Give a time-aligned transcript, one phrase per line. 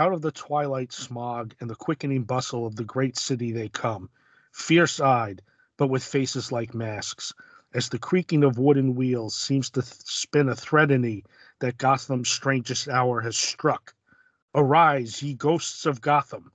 [0.00, 4.08] Out of the twilight smog and the quickening bustle of the great city they come,
[4.50, 5.42] fierce eyed,
[5.76, 7.34] but with faces like masks,
[7.74, 11.22] as the creaking of wooden wheels seems to th- spin a threatening
[11.58, 13.92] that Gotham's strangest hour has struck.
[14.54, 16.50] Arise, ye ghosts of Gotham.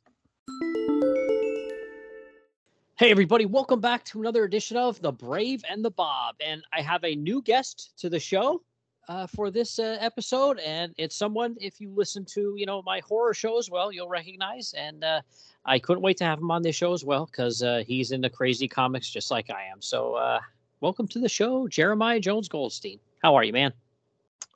[2.98, 6.34] Hey, everybody, welcome back to another edition of The Brave and the Bob.
[6.44, 8.64] And I have a new guest to the show
[9.08, 10.60] uh, for this uh, episode.
[10.60, 14.10] And it's someone, if you listen to, you know, my horror show as well, you'll
[14.10, 14.74] recognize.
[14.78, 15.22] And uh,
[15.66, 18.30] I couldn't wait to have him on this show as well because uh, he's into
[18.30, 19.82] crazy comics just like I am.
[19.82, 20.40] So, uh,
[20.82, 23.00] welcome to the show, Jeremiah Jones Goldstein.
[23.22, 23.74] How are you, man?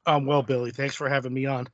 [0.06, 1.68] Um, well, Billy, thanks for having me on.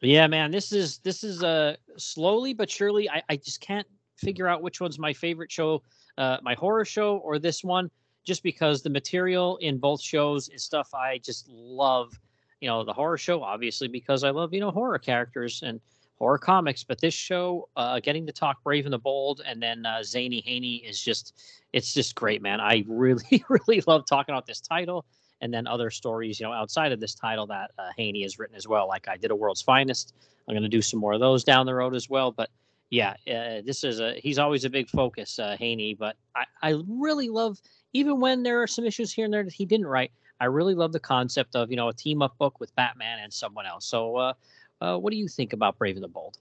[0.00, 3.10] Yeah, man, this is this is uh slowly but surely.
[3.10, 5.82] I, I just can't figure out which one's my favorite show,
[6.18, 7.90] uh, my horror show or this one,
[8.28, 12.12] just because the material in both shows is stuff I just love.
[12.60, 15.80] You know, the horror show, obviously, because I love, you know, horror characters and
[16.18, 16.84] horror comics.
[16.84, 20.42] But this show, uh, getting to talk Brave and the Bold and then uh, Zany
[20.44, 21.34] Haney is just,
[21.72, 22.60] it's just great, man.
[22.60, 25.06] I really, really love talking about this title
[25.40, 28.56] and then other stories, you know, outside of this title that uh, Haney has written
[28.56, 28.88] as well.
[28.88, 30.14] Like I did a World's Finest.
[30.46, 32.32] I'm going to do some more of those down the road as well.
[32.32, 32.50] But
[32.90, 35.94] yeah, uh, this is a he's always a big focus, uh, Haney.
[35.94, 37.60] But I, I really love
[37.92, 40.12] even when there are some issues here and there that he didn't write.
[40.40, 43.32] I really love the concept of you know a team up book with Batman and
[43.32, 43.86] someone else.
[43.86, 44.32] So, uh,
[44.80, 46.38] uh, what do you think about Brave and the Bold?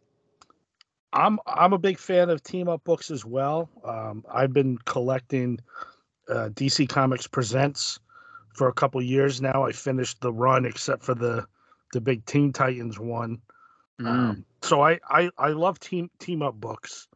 [1.13, 3.69] I'm I'm a big fan of team up books as well.
[3.83, 5.59] Um, I've been collecting
[6.29, 7.99] uh, DC Comics Presents
[8.53, 9.65] for a couple years now.
[9.65, 11.45] I finished the run except for the
[11.93, 13.41] the big Teen Titans one.
[13.99, 14.07] Mm.
[14.07, 17.07] Um, so I, I I love team team up books,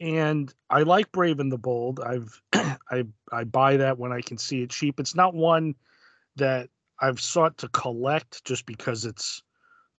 [0.00, 2.00] and I like Brave and the Bold.
[2.00, 2.40] I've
[2.90, 5.00] I I buy that when I can see it cheap.
[5.00, 5.74] It's not one
[6.36, 6.68] that
[7.00, 9.42] I've sought to collect just because it's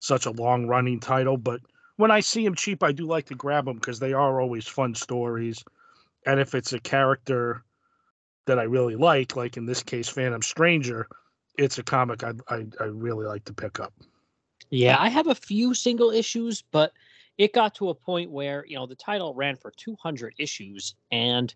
[0.00, 1.60] such a long running title, but
[1.96, 4.66] when I see them cheap, I do like to grab them because they are always
[4.66, 5.64] fun stories.
[6.26, 7.64] And if it's a character
[8.46, 11.08] that I really like, like in this case, Phantom Stranger,
[11.58, 13.94] it's a comic I I, I really like to pick up.
[14.70, 16.92] Yeah, I have a few single issues, but
[17.38, 21.54] it got to a point where, you know, the title ran for 200 issues and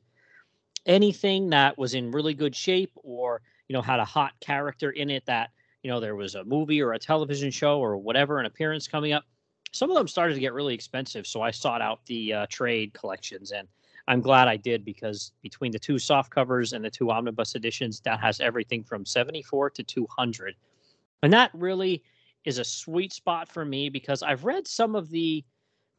[0.87, 5.11] anything that was in really good shape or, you know, had a hot character in
[5.11, 5.51] it that,
[5.83, 9.13] you know, there was a movie or a television show or whatever, an appearance coming
[9.13, 9.25] up,
[9.73, 11.27] some of them started to get really expensive.
[11.27, 13.69] So I sought out the uh, trade collections and
[14.09, 18.01] I'm glad I did because between the two soft covers and the two omnibus editions,
[18.01, 20.57] that has everything from 74 to 200.
[21.23, 22.03] And that really
[22.45, 25.45] is a sweet spot for me because I've read some of the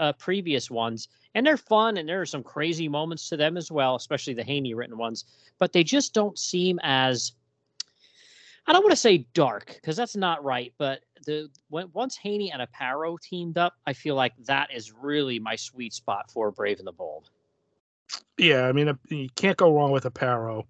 [0.01, 3.71] uh, previous ones and they're fun and there are some crazy moments to them as
[3.71, 5.25] well, especially the Haney written ones,
[5.59, 7.33] but they just don't seem as
[8.67, 12.51] I don't want to say dark because that's not right, but the when once Haney
[12.51, 16.79] and Aparo teamed up, I feel like that is really my sweet spot for Brave
[16.79, 17.29] and the Bold.
[18.37, 20.65] Yeah, I mean you can't go wrong with Aparo,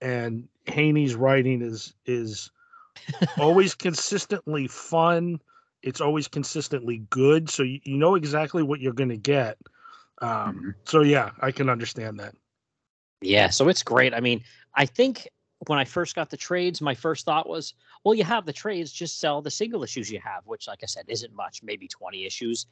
[0.00, 2.50] and Haney's writing is is
[3.38, 5.40] always consistently fun.
[5.86, 9.56] It's always consistently good, so you, you know exactly what you're going to get.
[10.20, 10.70] Um, mm-hmm.
[10.84, 12.34] So yeah, I can understand that.
[13.20, 14.12] Yeah, so it's great.
[14.12, 14.42] I mean,
[14.74, 15.28] I think
[15.66, 17.74] when I first got the trades, my first thought was,
[18.04, 20.86] well, you have the trades, just sell the single issues you have, which, like I
[20.86, 22.66] said, isn't much, maybe 20 issues.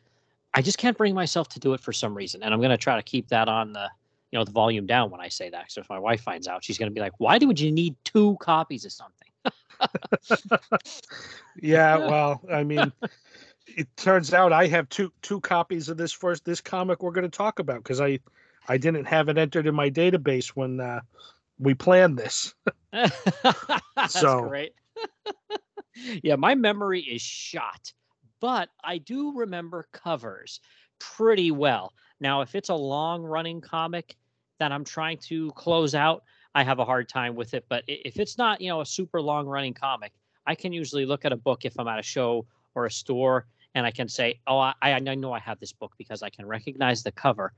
[0.52, 2.76] I just can't bring myself to do it for some reason, and I'm going to
[2.76, 3.88] try to keep that on the,
[4.32, 5.72] you know, the volume down when I say that.
[5.72, 7.96] So if my wife finds out, she's going to be like, "Why would you need
[8.04, 9.23] two copies of something?"
[11.62, 12.92] yeah, well, I mean,
[13.66, 17.30] it turns out I have two two copies of this first this comic we're going
[17.30, 18.20] to talk about because I
[18.68, 21.00] I didn't have it entered in my database when uh,
[21.58, 22.54] we planned this.
[22.92, 24.42] That's so.
[24.48, 24.72] great.
[26.22, 27.92] yeah, my memory is shot,
[28.40, 30.60] but I do remember covers
[30.98, 31.92] pretty well.
[32.20, 34.16] Now, if it's a long running comic
[34.58, 36.22] that I'm trying to close out,
[36.54, 37.64] I have a hard time with it.
[37.68, 40.12] But if it's not, you know, a super long running comic,
[40.46, 43.46] I can usually look at a book if I'm at a show or a store
[43.74, 46.46] and I can say, oh, I, I know I have this book because I can
[46.46, 47.52] recognize the cover.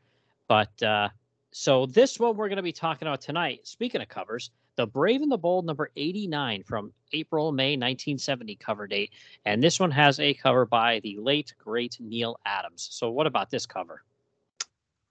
[0.48, 1.10] But uh,
[1.52, 3.66] so this one we're going to be talking about tonight.
[3.66, 8.86] Speaking of covers, the Brave and the Bold number 89 from April May 1970 cover
[8.86, 9.12] date,
[9.44, 12.88] and this one has a cover by the late great Neal Adams.
[12.92, 14.02] So what about this cover?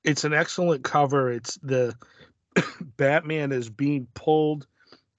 [0.03, 1.31] It's an excellent cover.
[1.31, 1.95] It's the
[2.97, 4.67] Batman is being pulled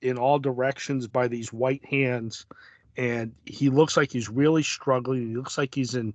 [0.02, 2.46] in all directions by these white hands,
[2.96, 5.28] and he looks like he's really struggling.
[5.28, 6.14] He looks like he's in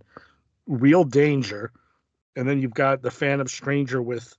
[0.67, 1.71] real danger.
[2.35, 4.35] And then you've got the Phantom Stranger with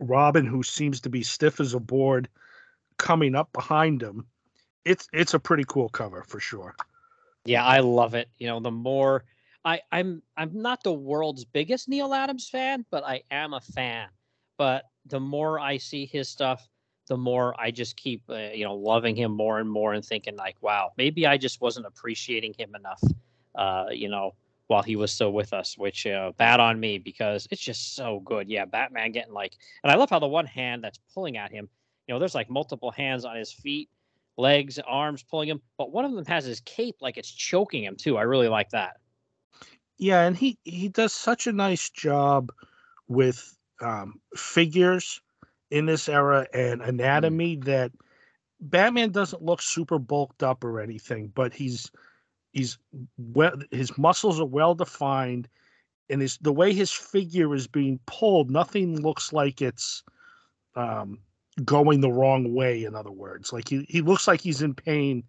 [0.00, 2.28] Robin, who seems to be stiff as a board,
[2.96, 4.26] coming up behind him.
[4.84, 6.74] It's it's a pretty cool cover for sure.
[7.44, 8.28] Yeah, I love it.
[8.38, 9.24] You know, the more
[9.64, 14.08] I, I'm I'm not the world's biggest Neal Adams fan, but I am a fan.
[14.56, 16.68] But the more I see his stuff,
[17.08, 20.36] the more I just keep uh, you know loving him more and more and thinking
[20.36, 23.02] like, wow, maybe I just wasn't appreciating him enough.
[23.54, 24.34] Uh, you know,
[24.68, 28.20] while he was still with us, which uh, bad on me because it's just so
[28.20, 28.48] good.
[28.48, 31.68] Yeah, Batman getting like, and I love how the one hand that's pulling at him,
[32.06, 33.88] you know, there's like multiple hands on his feet,
[34.36, 37.96] legs, arms pulling him, but one of them has his cape like it's choking him
[37.96, 38.16] too.
[38.16, 38.98] I really like that.
[39.98, 42.52] Yeah, and he he does such a nice job
[43.08, 45.20] with um, figures
[45.70, 47.64] in this era and anatomy mm.
[47.64, 47.92] that
[48.60, 51.90] Batman doesn't look super bulked up or anything, but he's
[52.52, 52.78] he's
[53.16, 55.48] well his muscles are well defined
[56.08, 60.02] and his the way his figure is being pulled nothing looks like it's
[60.74, 61.18] um,
[61.64, 65.22] going the wrong way in other words like he, he looks like he's in pain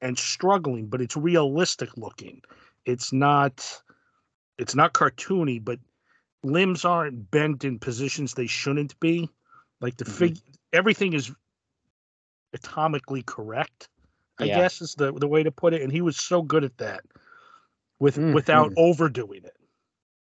[0.00, 2.40] and struggling but it's realistic looking
[2.84, 3.82] it's not
[4.58, 5.78] it's not cartoony but
[6.44, 9.28] limbs aren't bent in positions they shouldn't be
[9.80, 10.14] like the mm-hmm.
[10.14, 10.38] fig
[10.72, 11.32] everything is
[12.56, 13.88] atomically correct
[14.38, 14.56] I yeah.
[14.56, 15.82] guess is the the way to put it.
[15.82, 17.02] And he was so good at that
[17.98, 19.56] with mm, without overdoing it.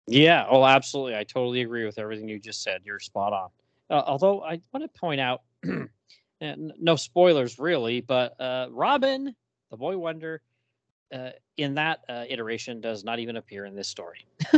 [0.07, 1.17] Yeah, oh, absolutely.
[1.17, 2.83] I totally agree with everything you just said.
[2.85, 3.49] You're spot on.
[3.91, 5.43] Uh, although I want to point out,
[6.41, 9.35] no spoilers really, but uh, Robin,
[9.71, 10.41] the boy wonder,
[11.12, 14.27] uh, in that uh, iteration does not even appear in this story.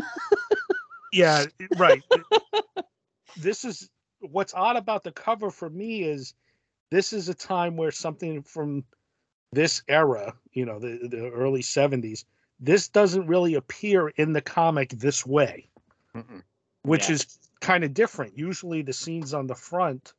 [1.12, 1.44] yeah,
[1.76, 2.02] right.
[3.36, 3.88] this is
[4.20, 6.34] what's odd about the cover for me is
[6.90, 8.84] this is a time where something from
[9.52, 12.24] this era, you know, the, the early 70s,
[12.60, 15.68] this doesn't really appear in the comic this way,
[16.14, 16.42] Mm-mm.
[16.82, 17.14] which yeah.
[17.14, 18.36] is kind of different.
[18.36, 20.12] Usually the scenes on the front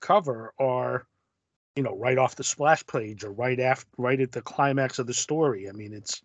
[0.00, 1.06] cover are,
[1.74, 5.06] you know, right off the splash page or right after, right at the climax of
[5.06, 5.68] the story.
[5.68, 6.22] I mean, it's,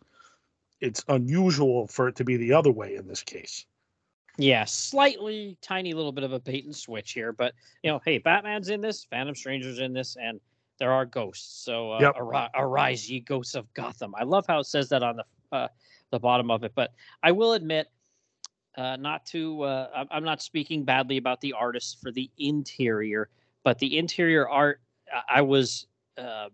[0.80, 3.66] it's unusual for it to be the other way in this case.
[4.42, 7.54] Yeah, slightly tiny little bit of a bait and switch here, but
[7.84, 10.40] you know, hey, Batman's in this, Phantom Stranger's in this, and
[10.80, 11.64] there are ghosts.
[11.64, 12.16] So uh, yep.
[12.18, 14.16] arise, arise, ye ghosts of Gotham.
[14.18, 15.68] I love how it says that on the uh,
[16.10, 16.72] the bottom of it.
[16.74, 16.92] But
[17.22, 17.92] I will admit,
[18.76, 23.30] uh, not to uh, I'm not speaking badly about the artists for the interior,
[23.64, 24.82] but the interior art,
[25.30, 25.86] I was
[26.18, 26.50] uh,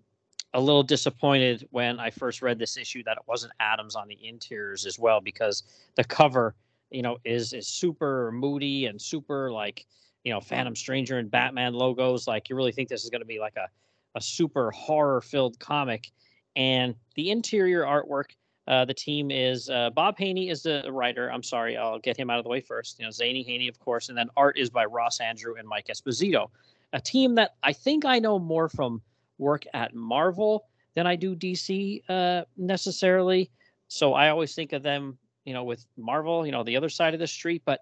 [0.54, 4.18] a little disappointed when I first read this issue that it wasn't Adams on the
[4.28, 5.64] interiors as well because
[5.96, 6.54] the cover,
[6.92, 9.86] you know, is is super moody and super like
[10.24, 12.28] you know Phantom Stranger and Batman logos.
[12.28, 13.68] Like you really think this is going to be like a
[14.16, 16.12] a super horror filled comic.
[16.56, 18.32] And the interior artwork,
[18.68, 21.32] uh, the team is uh, Bob Haney is the writer.
[21.32, 23.00] I'm sorry, I'll get him out of the way first.
[23.00, 25.88] You know, Zany Haney, of course, and then art is by Ross Andru and Mike
[25.88, 26.50] Esposito.
[26.94, 29.02] A team that I think I know more from
[29.38, 33.52] work at Marvel than I do DC uh, necessarily.
[33.88, 37.14] So I always think of them, you know, with Marvel, you know, the other side
[37.14, 37.64] of the street.
[37.66, 37.80] But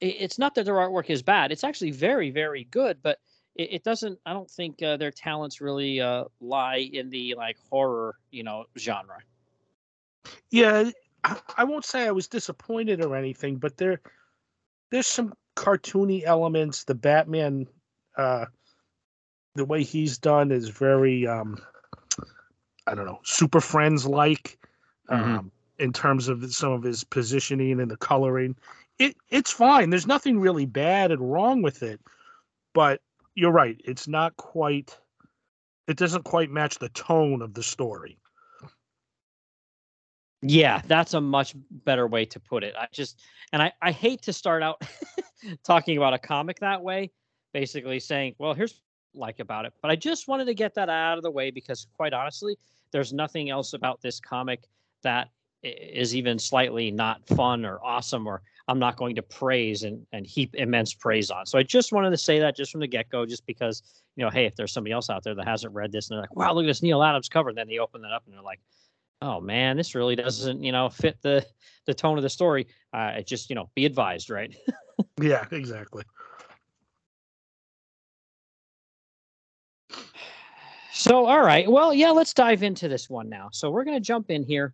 [0.00, 2.98] it's not that their artwork is bad; it's actually very, very good.
[3.02, 3.18] But
[3.56, 4.18] it, it doesn't.
[4.24, 8.66] I don't think uh, their talents really uh, lie in the like horror, you know,
[8.78, 9.18] genre.
[10.50, 10.90] Yeah,
[11.24, 14.00] I, I won't say I was disappointed or anything, but there,
[14.90, 16.84] there's some cartoony elements.
[16.84, 17.66] The Batman,
[18.16, 18.46] uh,
[19.56, 21.58] the way he's done is very, um,
[22.86, 24.58] I don't know, Super Friends like.
[25.10, 25.34] Mm-hmm.
[25.38, 28.56] Um, in terms of some of his positioning and the coloring.
[28.98, 29.90] It it's fine.
[29.90, 32.00] There's nothing really bad and wrong with it.
[32.74, 33.00] But
[33.34, 33.80] you're right.
[33.84, 34.96] It's not quite.
[35.86, 38.18] It doesn't quite match the tone of the story.
[40.42, 42.74] Yeah, that's a much better way to put it.
[42.78, 43.20] I just
[43.52, 44.82] and I I hate to start out
[45.64, 47.10] talking about a comic that way,
[47.52, 48.80] basically saying, well, here's
[49.14, 49.72] like about it.
[49.80, 52.56] But I just wanted to get that out of the way because quite honestly,
[52.92, 54.68] there's nothing else about this comic
[55.02, 55.30] that
[55.64, 60.26] is even slightly not fun or awesome or I'm not going to praise and, and
[60.26, 61.46] heap immense praise on.
[61.46, 63.82] So I just wanted to say that just from the get go, just because,
[64.16, 66.22] you know, hey, if there's somebody else out there that hasn't read this and they're
[66.22, 67.50] like, wow, look at this Neal Adams cover.
[67.50, 68.60] And then they open it up and they're like,
[69.20, 71.44] oh man, this really doesn't, you know, fit the,
[71.86, 72.66] the tone of the story.
[72.92, 74.54] Uh, just, you know, be advised, right?
[75.20, 76.04] yeah, exactly.
[80.92, 81.68] So, all right.
[81.70, 83.48] Well, yeah, let's dive into this one now.
[83.52, 84.72] So we're going to jump in here.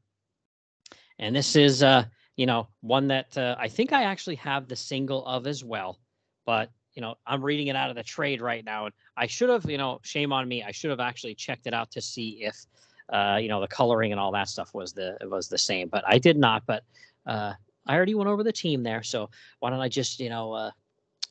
[1.20, 2.04] And this is, uh,
[2.36, 6.00] you know, one that uh, I think I actually have the single of as well.
[6.46, 9.48] But you know, I'm reading it out of the trade right now, and I should
[9.48, 10.64] have, you know, shame on me.
[10.64, 12.66] I should have actually checked it out to see if,
[13.12, 15.88] uh, you know, the coloring and all that stuff was the was the same.
[15.88, 16.64] But I did not.
[16.66, 16.82] But
[17.26, 17.52] uh,
[17.86, 20.70] I already went over the team there, so why don't I just, you know, uh,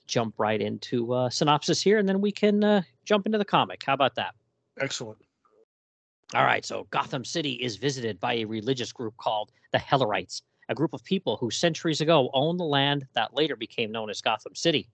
[0.08, 3.84] jump right into uh, synopsis here, and then we can uh, jump into the comic.
[3.86, 4.36] How about that?
[4.79, 5.19] Excellent.
[6.33, 6.63] All right.
[6.63, 11.03] So Gotham City is visited by a religious group called the Hellerites a group of
[11.03, 14.88] people who centuries ago owned the land that later became known as Gotham City.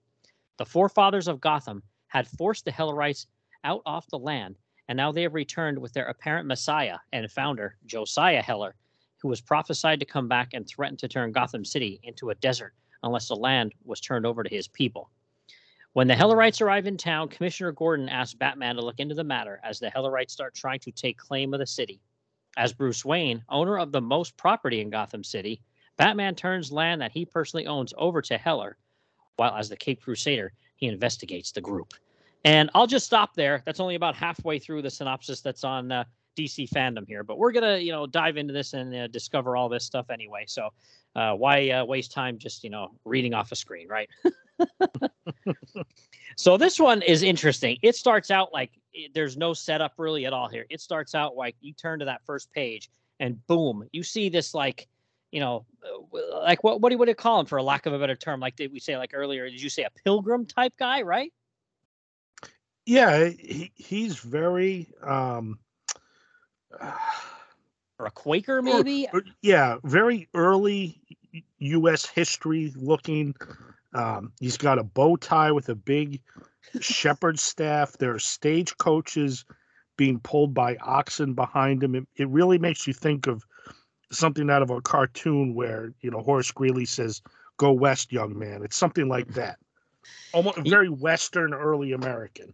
[0.58, 3.27] The forefathers of Gotham had forced the Hellerites
[3.65, 7.75] out off the land, and now they have returned with their apparent messiah and founder,
[7.86, 8.75] Josiah Heller,
[9.22, 12.74] who was prophesied to come back and threaten to turn Gotham City into a desert
[13.04, 15.10] unless the land was turned over to his people.
[15.96, 19.62] When the Hellerites arrive in town, Commissioner Gordon asks Batman to look into the matter
[19.64, 22.02] as the Hellerites start trying to take claim of the city.
[22.58, 25.62] As Bruce Wayne, owner of the most property in Gotham City,
[25.96, 28.75] Batman turns land that he personally owns over to Heller,
[29.38, 31.94] while as the Cape Crusader, he investigates the group.
[32.44, 33.64] And I'll just stop there.
[33.66, 36.04] That's only about halfway through the synopsis that's on uh,
[36.38, 39.70] DC fandom here, but we're gonna, you know, dive into this and uh, discover all
[39.70, 40.44] this stuff anyway.
[40.46, 40.72] So,
[41.16, 44.10] uh, why uh, waste time just, you know, reading off a screen, right?
[46.38, 47.77] so this one is interesting.
[47.81, 50.65] It starts out like it, there's no setup really at all here.
[50.69, 54.53] It starts out like you turn to that first page and boom, you see this
[54.53, 54.88] like,
[55.31, 57.63] you know, uh, like what what do you what do you call him for a
[57.63, 58.39] lack of a better term?
[58.39, 59.50] Like did we say like earlier?
[59.50, 61.31] Did you say a pilgrim type guy, right?
[62.85, 65.59] Yeah, he, he's very um
[68.00, 69.07] or a Quaker maybe.
[69.12, 71.01] Or, or, yeah, very early
[71.59, 72.05] U.S.
[72.05, 73.35] history looking.
[73.96, 76.22] Um, he's got a bow tie with a big
[76.82, 77.94] shepherd staff.
[77.94, 79.46] There are stage coaches
[79.96, 81.96] being pulled by oxen behind him.
[81.96, 83.46] It, it, really makes you think of
[84.12, 87.22] something out of a cartoon where you know Horace Greeley says,
[87.56, 89.60] "Go west, young man." It's something like that,
[90.34, 92.54] almost very Western, early American.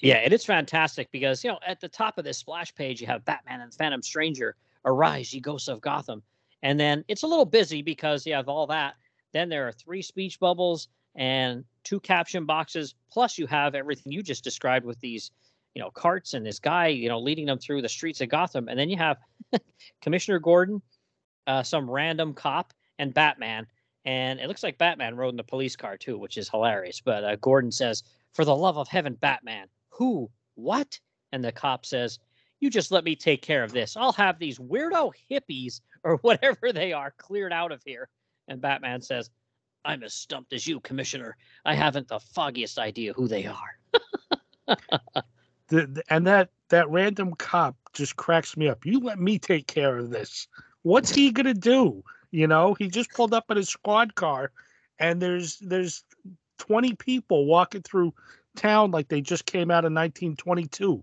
[0.00, 3.00] Yeah, and it is fantastic because you know at the top of this splash page
[3.00, 6.22] you have Batman and Phantom Stranger, arise, ye ghosts of Gotham,
[6.62, 8.96] and then it's a little busy because you have all that.
[9.32, 14.22] Then there are three speech bubbles and two caption boxes, plus you have everything you
[14.22, 15.30] just described with these,
[15.74, 18.68] you know, carts and this guy, you know, leading them through the streets of Gotham,
[18.68, 19.18] and then you have
[20.02, 20.82] Commissioner Gordon,
[21.46, 23.66] uh, some random cop, and Batman.
[24.04, 27.00] And it looks like Batman rode in the police car too, which is hilarious.
[27.00, 28.04] But uh, Gordon says,
[28.34, 30.30] "For the love of heaven, Batman, who?
[30.54, 30.98] What?
[31.32, 32.18] And the cop says,
[32.60, 33.96] You just let me take care of this.
[33.96, 38.08] I'll have these weirdo hippies or whatever they are cleared out of here.
[38.48, 39.30] And Batman says,
[39.84, 41.36] I'm as stumped as you, Commissioner.
[41.64, 43.78] I haven't the foggiest idea who they are.
[44.66, 48.84] the, the, and that that random cop just cracks me up.
[48.84, 50.48] You let me take care of this.
[50.82, 52.02] What's he gonna do?
[52.32, 54.50] You know, he just pulled up in his squad car,
[54.98, 56.04] and there's there's
[56.58, 58.12] 20 people walking through
[58.56, 61.02] town like they just came out of 1922.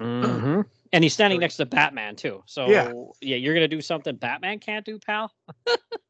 [0.00, 0.60] Mm-hmm.
[0.92, 2.42] And he's standing next to Batman too.
[2.46, 5.32] So yeah, yeah you're gonna do something Batman can't do, pal.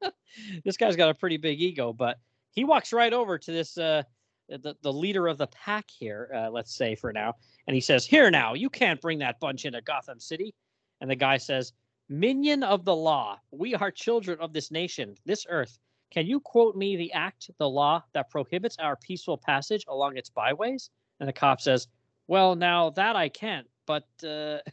[0.64, 2.18] this guy's got a pretty big ego, but
[2.52, 4.02] he walks right over to this uh
[4.48, 7.34] the, the leader of the pack here, uh, let's say for now,
[7.66, 10.54] and he says, Here now, you can't bring that bunch into Gotham City.
[11.00, 11.72] And the guy says,
[12.08, 15.78] Minion of the law, we are children of this nation, this earth.
[16.10, 20.30] Can you quote me the act, the law that prohibits our peaceful passage along its
[20.30, 20.88] byways?
[21.20, 21.86] And the cop says,
[22.26, 24.06] Well, now that I can't, but.
[24.22, 24.58] Uh...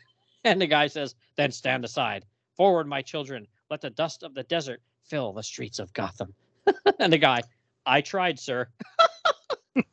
[0.46, 2.24] and the guy says, Then stand aside.
[2.56, 3.48] Forward, my children.
[3.70, 6.34] Let the dust of the desert fill the streets of Gotham.
[7.00, 7.42] and the guy,
[7.86, 8.70] I tried, sir.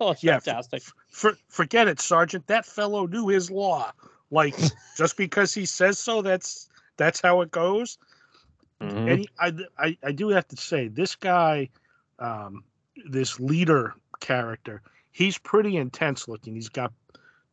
[0.00, 0.82] oh, yeah, fantastic.
[1.10, 2.46] For, forget it, Sergeant.
[2.46, 3.90] That fellow knew his law.
[4.30, 4.54] Like,
[4.96, 7.98] just because he says so, that's that's how it goes.
[8.80, 9.08] Mm-hmm.
[9.08, 11.68] And he, I, I, I do have to say, this guy,
[12.18, 12.62] um,
[13.08, 16.54] this leader character, he's pretty intense looking.
[16.54, 16.92] He's got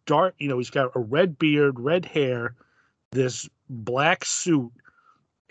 [0.08, 2.56] dark, you know, he's got a red beard, red hair,
[3.12, 4.72] this black suit,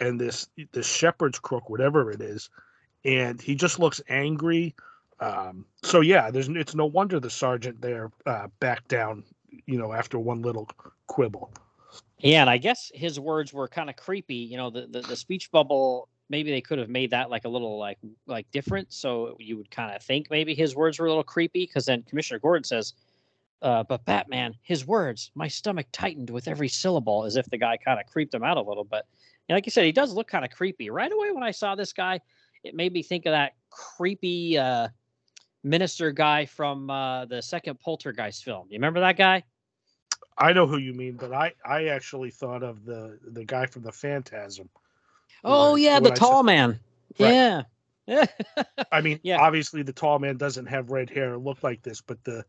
[0.01, 2.51] and this this shepherd's crook, whatever it is,
[3.05, 4.75] and he just looks angry.
[5.21, 9.23] Um, so yeah, there's it's no wonder the sergeant there uh, backed down,
[9.67, 10.69] you know, after one little
[11.07, 11.53] quibble.
[12.19, 14.35] Yeah, and I guess his words were kind of creepy.
[14.35, 16.09] You know, the, the, the speech bubble.
[16.29, 19.71] Maybe they could have made that like a little like like different, so you would
[19.71, 21.67] kind of think maybe his words were a little creepy.
[21.67, 22.95] Because then Commissioner Gordon says,
[23.63, 27.77] uh, "But Batman, his words, my stomach tightened with every syllable, as if the guy
[27.77, 29.07] kind of creeped him out a little." But
[29.49, 30.91] you know, like you said, he does look kind of creepy.
[30.91, 32.21] Right away when I saw this guy,
[32.65, 34.89] it made me think of that creepy uh,
[35.63, 38.67] minister guy from uh, the second Poltergeist film.
[38.71, 39.45] You remember that guy?
[40.39, 43.83] I know who you mean, but I I actually thought of the the guy from
[43.83, 44.69] the Phantasm.
[45.45, 46.81] Oh yeah, the tall said, man.
[47.19, 47.33] Right.
[47.33, 47.63] Yeah.
[48.93, 49.41] I mean, yeah.
[49.41, 52.45] obviously the tall man doesn't have red hair or look like this, but the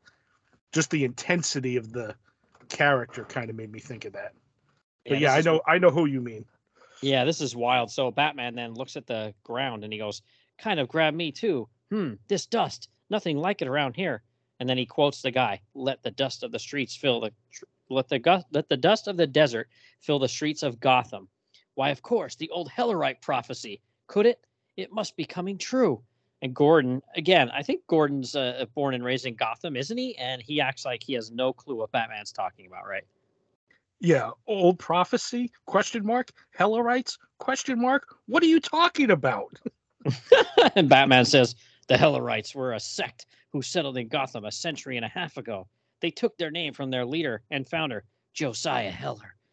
[0.74, 2.16] just the intensity of the
[2.70, 4.34] character kind of made me think of that.
[5.08, 6.46] But yeah, I know I know who you mean.
[7.02, 7.92] Yeah, this is wild.
[7.92, 10.22] So Batman then looks at the ground and he goes,
[10.58, 11.70] "Kind of grab me too.
[11.92, 14.24] Hmm, this dust, nothing like it around here."
[14.60, 17.32] And then he quotes the guy, "Let the dust of the streets fill the
[17.90, 19.70] let the let the dust of the desert
[20.02, 21.30] fill the streets of Gotham.
[21.76, 23.82] Why, of course, the old Hellerite prophecy.
[24.08, 24.46] Could it?
[24.76, 26.04] It must be coming true.
[26.42, 30.16] And Gordon, again, I think Gordon's uh, born and raised in Gotham, isn't he?
[30.18, 33.04] And he acts like he has no clue what Batman's talking about, right?
[34.00, 35.52] Yeah, old prophecy?
[35.66, 36.32] Question mark.
[36.58, 37.18] Hellerites?
[37.40, 38.16] Question mark.
[38.28, 39.60] What are you talking about?
[40.76, 41.56] and Batman says
[41.88, 45.68] the Hellerites were a sect who settled in Gotham a century and a half ago.
[46.02, 48.04] They took their name from their leader and founder,
[48.34, 49.34] Josiah Heller.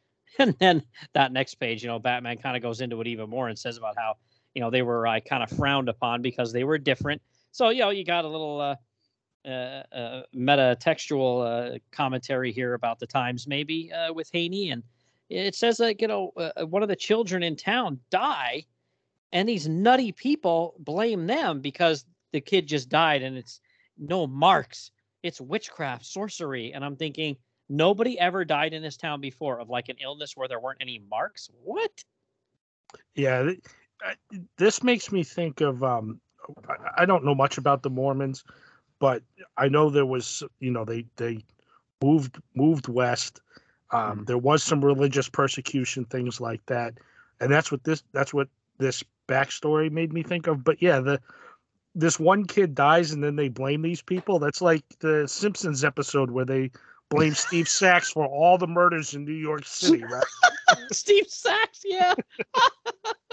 [0.41, 3.47] And then that next page, you know, Batman kind of goes into it even more
[3.47, 4.17] and says about how,
[4.55, 7.21] you know, they were uh, kind of frowned upon because they were different.
[7.53, 8.77] So, you know, you got a little uh,
[9.49, 14.71] uh, uh, meta textual uh, commentary here about the times, maybe uh, with Haney.
[14.71, 14.83] And
[15.29, 16.33] it says that, you know,
[16.69, 18.65] one of the children in town die,
[19.33, 23.61] and these nutty people blame them because the kid just died and it's
[23.99, 24.91] no marks.
[25.23, 26.73] It's witchcraft, sorcery.
[26.73, 27.37] And I'm thinking,
[27.69, 31.03] nobody ever died in this town before of like an illness where there weren't any
[31.11, 31.51] marks.
[31.63, 31.93] What?
[33.15, 33.51] Yeah,
[34.57, 35.83] this makes me think of.
[35.83, 36.21] Um,
[36.97, 38.45] I don't know much about the Mormons,
[38.99, 39.23] but
[39.57, 41.45] I know there was, you know, they they
[42.03, 43.41] moved moved west.
[43.91, 44.27] Um, mm.
[44.27, 46.95] There was some religious persecution, things like that,
[47.41, 50.65] and that's what this that's what this backstory made me think of.
[50.65, 51.21] But yeah, the
[51.95, 54.39] this one kid dies and then they blame these people.
[54.39, 56.71] That's like the Simpsons episode where they
[57.09, 60.25] blame Steve Sax for all the murders in New York City, right?
[60.91, 62.15] Steve Sax, yeah.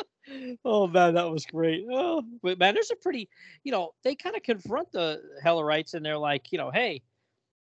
[0.65, 1.85] oh man, that was great.
[1.91, 3.29] Oh, but man, there's a pretty,
[3.63, 7.01] you know, they kind of confront the Hellerites and they're like, you know, hey,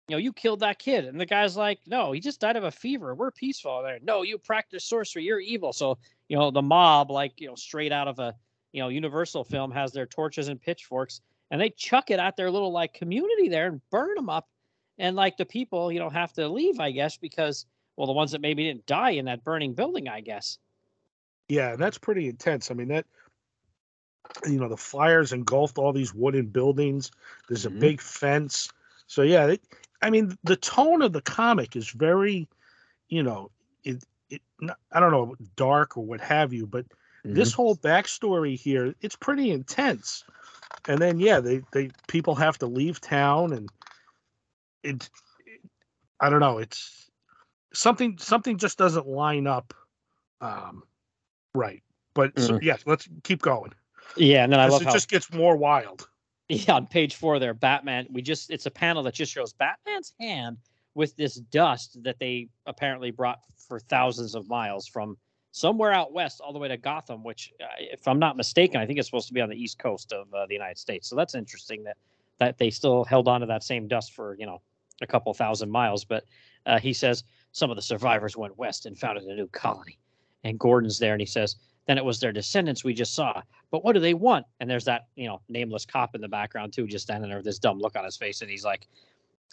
[0.08, 2.64] you know, you killed that kid, and the guy's like, no, he just died of
[2.64, 3.14] a fever.
[3.14, 3.84] We're peaceful.
[3.84, 5.24] There, no, you practice sorcery.
[5.24, 5.72] You're evil.
[5.72, 8.34] So you know, the mob, like you know, straight out of a
[8.72, 12.50] you know Universal film, has their torches and pitchforks, and they chuck it at their
[12.50, 14.48] little like community there and burn them up
[15.00, 18.32] and like the people you know have to leave i guess because well the ones
[18.32, 20.60] that maybe didn't die in that burning building i guess
[21.50, 23.06] yeah and that's pretty intense i mean that
[24.46, 27.12] you know the fires engulfed all these wooden buildings
[27.48, 27.78] there's mm-hmm.
[27.78, 28.70] a big fence
[29.08, 29.62] so yeah it,
[30.02, 32.48] i mean the tone of the comic is very
[33.10, 33.50] you know
[33.84, 34.42] it, it
[34.92, 37.34] i don't know dark or what have you but mm-hmm.
[37.34, 40.24] this whole backstory here it's pretty intense
[40.88, 43.70] and then yeah they they people have to leave town and
[44.84, 45.10] it,
[45.46, 45.62] it
[46.20, 46.58] I don't know.
[46.58, 47.10] It's
[47.74, 49.74] something something just doesn't line up
[50.42, 50.84] um
[51.54, 51.84] right.
[52.14, 52.48] But mm-hmm.
[52.48, 53.74] so, yes, let's keep going.
[54.18, 56.08] Yeah, and then I love it how, just gets more wild.
[56.52, 58.08] Yeah, on page four there, Batman.
[58.10, 60.58] We just it's a panel that just shows Batman's hand
[60.96, 65.16] with this dust that they apparently brought for thousands of miles from
[65.52, 68.86] somewhere out west all the way to Gotham, which, uh, if I'm not mistaken, I
[68.86, 71.08] think it's supposed to be on the east coast of uh, the United States.
[71.08, 71.98] So that's interesting that
[72.40, 74.62] that they still held on to that same dust for you know
[75.02, 76.04] a couple thousand miles.
[76.04, 76.26] But
[76.66, 79.98] uh, he says some of the survivors went west and founded a new colony.
[80.44, 81.56] And Gordon's there and he says,
[81.88, 83.42] then it was their descendants we just saw.
[83.72, 84.46] But what do they want?
[84.60, 87.46] And there's that, you know, nameless cop in the background too, just standing there with
[87.46, 88.42] this dumb look on his face.
[88.42, 88.88] And he's like,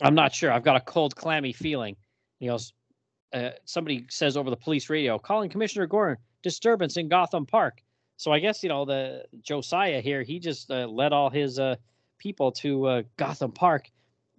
[0.02, 0.52] I'm not sure.
[0.52, 1.96] I've got a cold, clammy feeling.
[2.38, 2.72] He goes,
[3.32, 7.82] uh, somebody says over the police radio, calling Commissioner Gordon, disturbance in Gotham Park.
[8.18, 11.76] So I guess, you know, the Josiah here, he just uh, led all his uh,
[12.18, 13.90] people to uh, Gotham Park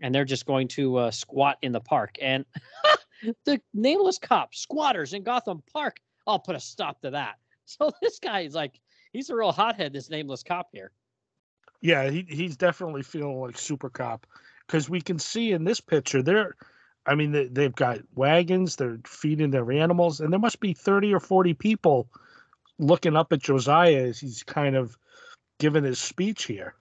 [0.01, 2.17] and they're just going to uh, squat in the park.
[2.21, 2.45] And
[3.45, 5.97] the nameless cop, squatters in Gotham Park.
[6.27, 7.35] I'll put a stop to that.
[7.69, 8.79] So this guy is like,
[9.11, 10.93] he's a real hothead, this nameless cop here.
[11.81, 14.25] Yeah, he, he's definitely feeling like super cop
[14.65, 16.55] because we can see in this picture they're,
[17.05, 21.13] I mean, they, they've got wagons, they're feeding their animals, and there must be 30
[21.13, 22.07] or 40 people
[22.79, 24.97] looking up at Josiah as he's kind of
[25.59, 26.73] giving his speech here.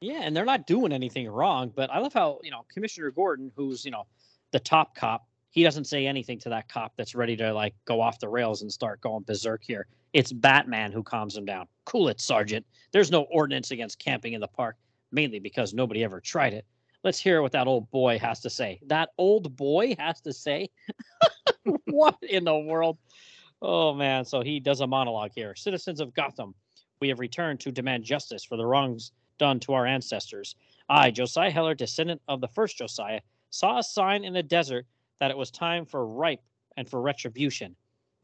[0.00, 1.72] Yeah, and they're not doing anything wrong.
[1.74, 4.06] But I love how you know Commissioner Gordon, who's you know
[4.50, 8.00] the top cop, he doesn't say anything to that cop that's ready to like go
[8.00, 9.86] off the rails and start going berserk here.
[10.14, 11.68] It's Batman who calms him down.
[11.84, 12.66] Cool it, Sergeant.
[12.90, 14.76] There's no ordinance against camping in the park,
[15.12, 16.64] mainly because nobody ever tried it.
[17.04, 18.80] Let's hear what that old boy has to say.
[18.86, 20.70] That old boy has to say,
[21.84, 22.96] what in the world?
[23.60, 25.54] Oh man, so he does a monologue here.
[25.54, 26.54] Citizens of Gotham,
[27.00, 30.56] we have returned to demand justice for the wrongs done to our ancestors.
[30.88, 34.86] I, Josiah Heller, descendant of the first Josiah, saw a sign in the desert
[35.22, 36.42] that it was time for ripe
[36.76, 37.76] and for retribution.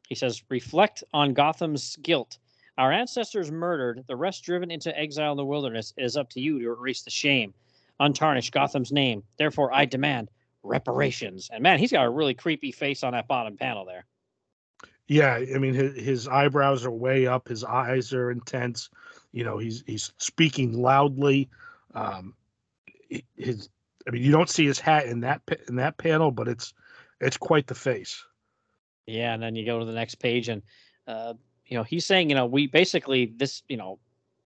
[0.08, 2.38] He says, Reflect on Gotham's guilt.
[2.76, 5.94] Our ancestors murdered, the rest driven into exile in the wilderness.
[5.96, 7.54] It is up to you to erase the shame,
[8.00, 9.22] untarnish Gotham's name.
[9.36, 10.28] Therefore, I demand
[10.64, 11.48] reparations.
[11.52, 14.04] And man, he's got a really creepy face on that bottom panel there.
[15.06, 18.90] Yeah, I mean his, his eyebrows are way up, his eyes are intense.
[19.30, 21.48] You know, he's he's speaking loudly.
[21.94, 22.34] Um,
[23.36, 23.68] his,
[24.08, 26.74] I mean, you don't see his hat in that in that panel, but it's
[27.20, 28.24] it's quite the face.
[29.06, 30.62] Yeah, and then you go to the next page, and
[31.06, 31.34] uh,
[31.66, 33.98] you know, he's saying, you know, we basically this, you know,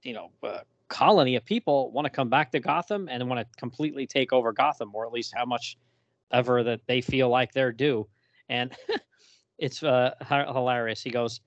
[0.03, 3.59] you know, uh, colony of people want to come back to Gotham and want to
[3.59, 5.77] completely take over Gotham, or at least how much
[6.31, 8.07] ever that they feel like they're due.
[8.49, 8.75] And
[9.57, 11.01] it's uh, hilarious.
[11.01, 11.41] He goes,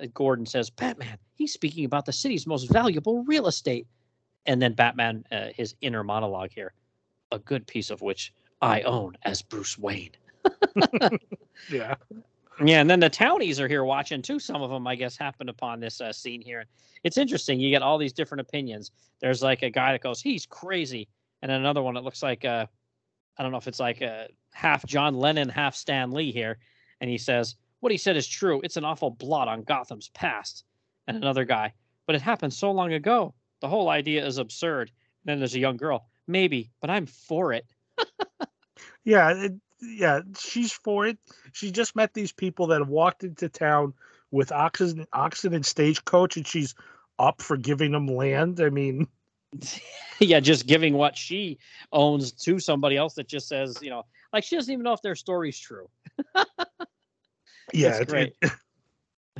[0.00, 3.86] uh, Gordon says, Batman, he's speaking about the city's most valuable real estate.
[4.46, 6.72] And then Batman, uh, his inner monologue here,
[7.32, 10.12] a good piece of which I own as Bruce Wayne.
[11.70, 11.94] yeah.
[12.64, 14.40] Yeah, and then the townies are here watching too.
[14.40, 16.64] Some of them, I guess, happened upon this uh, scene here.
[17.04, 17.60] It's interesting.
[17.60, 18.90] You get all these different opinions.
[19.20, 21.08] There's like a guy that goes, "He's crazy,"
[21.42, 22.66] and then another one that looks like uh,
[23.36, 26.58] I don't know if it's like a half John Lennon, half Stan Lee here,
[27.00, 28.60] and he says, "What he said is true.
[28.64, 30.64] It's an awful blot on Gotham's past."
[31.06, 31.72] And another guy,
[32.06, 33.34] but it happened so long ago.
[33.60, 34.90] The whole idea is absurd.
[35.22, 37.66] And then there's a young girl, maybe, but I'm for it.
[39.04, 41.18] yeah, it, yeah, she's for it.
[41.52, 43.94] She just met these people that have walked into town
[44.30, 46.74] with oxen, oxen and stagecoach, and she's
[47.18, 48.60] up for giving them land.
[48.60, 49.08] I mean,
[50.18, 51.58] yeah, just giving what she
[51.92, 55.02] owns to somebody else that just says, you know, like she doesn't even know if
[55.02, 55.88] their story's true.
[57.72, 58.34] yeah, it's great.
[58.42, 58.52] It,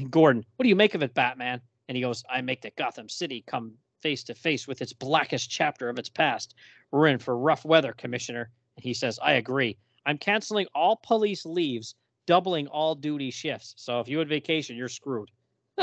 [0.11, 1.61] Gordon, what do you make of it, Batman?
[1.88, 5.51] And he goes, I make that Gotham City come face to face with its blackest
[5.51, 6.55] chapter of its past.
[6.90, 8.51] We're in for rough weather, Commissioner.
[8.77, 9.77] And he says, I agree.
[10.09, 11.94] I'm canceling all police leaves,
[12.27, 13.75] doubling all duty shifts.
[13.77, 15.31] So if you had vacation, you're screwed.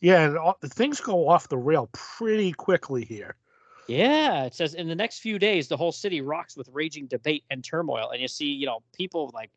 [0.00, 3.36] yeah, and all, things go off the rail pretty quickly here.
[3.88, 7.44] Yeah, it says in the next few days, the whole city rocks with raging debate
[7.50, 9.50] and turmoil, and you see, you know, people like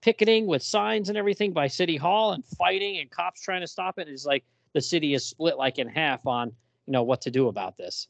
[0.00, 3.98] picketing with signs and everything by City Hall and fighting, and cops trying to stop
[3.98, 4.06] it.
[4.06, 6.52] It's like the city is split like in half on,
[6.86, 8.06] you know, what to do about this.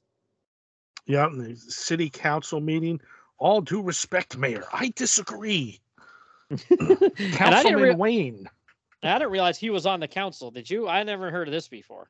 [1.07, 3.01] Yeah, the city council meeting
[3.39, 5.81] all due respect, Mayor, I disagree.
[7.33, 8.49] Councilman rea- Wayne.
[9.03, 10.51] I didn't realize he was on the council.
[10.51, 10.89] Did you?
[10.89, 12.09] I never heard of this before.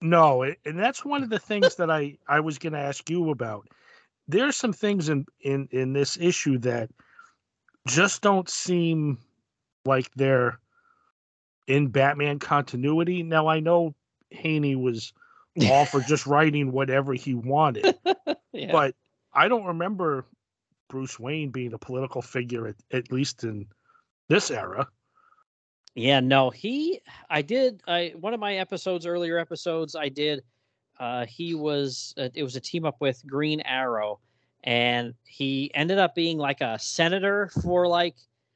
[0.00, 3.30] No, and that's one of the things that I I was going to ask you
[3.30, 3.68] about.
[4.26, 6.90] There's some things in in in this issue that
[7.86, 9.18] just don't seem
[9.84, 10.58] like they're
[11.68, 13.22] in Batman continuity.
[13.22, 13.94] Now I know
[14.30, 15.12] Haney was
[15.70, 17.96] all for just writing whatever he wanted,
[18.52, 18.72] yeah.
[18.72, 18.96] but
[19.34, 20.26] I don't remember
[20.88, 23.66] Bruce Wayne being a political figure at, at least in
[24.28, 24.86] this era.
[25.94, 30.42] Yeah, no, he I did I one of my episodes earlier episodes I did
[30.98, 34.20] uh he was uh, it was a team up with Green Arrow
[34.64, 38.14] and he ended up being like a senator for like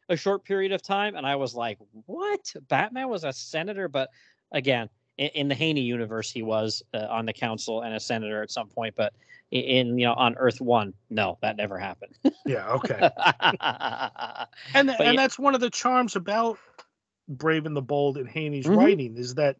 [0.08, 2.54] a short period of time and I was like, "What?
[2.68, 4.10] Batman was a senator?" But
[4.52, 8.42] again, in, in the Haney universe he was uh, on the council and a senator
[8.42, 9.12] at some point, but
[9.50, 10.92] in you know on Earth One.
[11.10, 12.18] No, that never happened.
[12.46, 12.68] yeah.
[12.68, 12.98] Okay.
[14.74, 15.12] and and yeah.
[15.16, 16.58] that's one of the charms about
[17.28, 18.78] Brave and the Bold and Haney's mm-hmm.
[18.78, 19.56] writing is that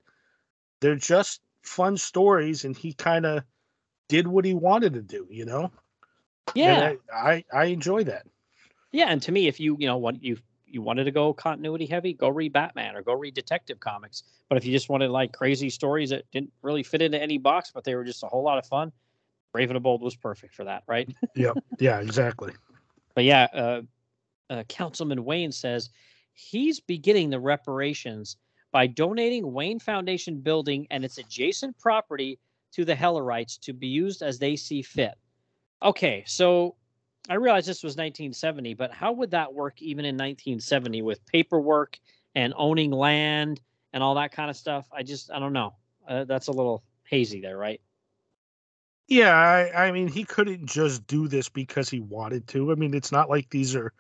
[0.81, 3.42] they're just fun stories, and he kind of
[4.09, 5.27] did what he wanted to do.
[5.31, 5.71] You know.
[6.55, 6.95] Yeah.
[7.12, 8.27] I, I I enjoy that.
[8.92, 11.87] Yeah, and to me, if you you know what you you wanted to go continuity
[11.87, 14.24] heavy, go read Batman or go read Detective Comics.
[14.48, 17.70] But if you just wanted like crazy stories that didn't really fit into any box,
[17.72, 18.92] but they were just a whole lot of fun,
[19.52, 21.09] Brave and the Bold was perfect for that, right?
[21.35, 21.57] yep.
[21.79, 22.52] Yeah, exactly.
[23.14, 23.83] but yeah, uh,
[24.50, 25.90] uh, Councilman Wayne says
[26.33, 28.37] he's beginning the reparations
[28.72, 32.38] by donating Wayne Foundation building and its adjacent property
[32.72, 35.14] to the Hellerites to be used as they see fit.
[35.83, 36.74] Okay, so
[37.29, 41.99] I realize this was 1970, but how would that work even in 1970 with paperwork
[42.35, 43.61] and owning land
[43.93, 44.87] and all that kind of stuff?
[44.93, 45.75] I just, I don't know.
[46.09, 47.81] Uh, that's a little hazy there, right?
[49.09, 52.73] Yeah, I, I mean, he couldn't just do this because he wanted to.
[52.73, 53.93] I mean, it's not like these are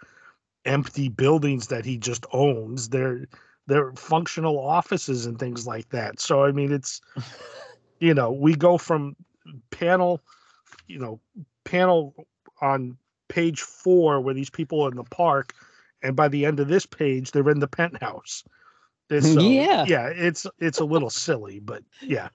[0.64, 2.88] empty buildings that he just owns.
[2.88, 3.26] They're
[3.68, 6.20] they're functional offices and things like that.
[6.20, 7.00] So I mean, it's
[8.00, 9.14] you know, we go from
[9.70, 10.20] panel,
[10.88, 11.20] you know,
[11.64, 12.26] panel
[12.60, 12.96] on
[13.28, 15.54] page four where these people are in the park,
[16.02, 18.44] and by the end of this page, they're in the penthouse.
[19.10, 22.28] So, yeah, yeah, it's it's a little silly, but yeah.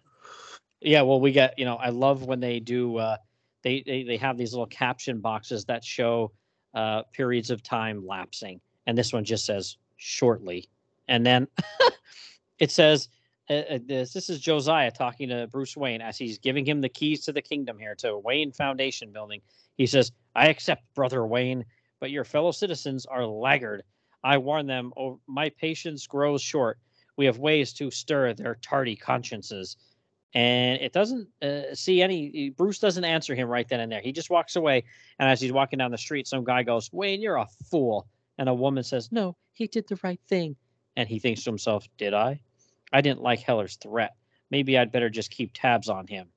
[0.80, 3.18] Yeah, well, we get you know I love when they do uh,
[3.64, 6.32] they, they they have these little caption boxes that show
[6.74, 10.70] uh, periods of time lapsing, and this one just says shortly,
[11.08, 11.48] and then
[12.60, 13.10] it says
[13.50, 16.90] uh, uh, this this is Josiah talking to Bruce Wayne as he's giving him the
[16.90, 19.42] keys to the kingdom here to Wayne Foundation building.
[19.78, 21.66] He says, "I accept, brother Wayne,
[22.00, 23.84] but your fellow citizens are laggard.
[24.24, 24.94] I warn them.
[24.98, 26.80] Oh, my patience grows short.
[27.18, 29.78] We have ways to stir their tardy consciences."
[30.34, 34.14] and it doesn't uh, see any bruce doesn't answer him right then and there he
[34.14, 34.82] just walks away
[35.20, 38.08] and as he's walking down the street some guy goes wayne you're a fool
[38.38, 40.56] and a woman says no he did the right thing
[40.96, 42.40] and he thinks to himself did i
[42.94, 44.16] I didn't like Heller's threat.
[44.50, 46.28] Maybe I'd better just keep tabs on him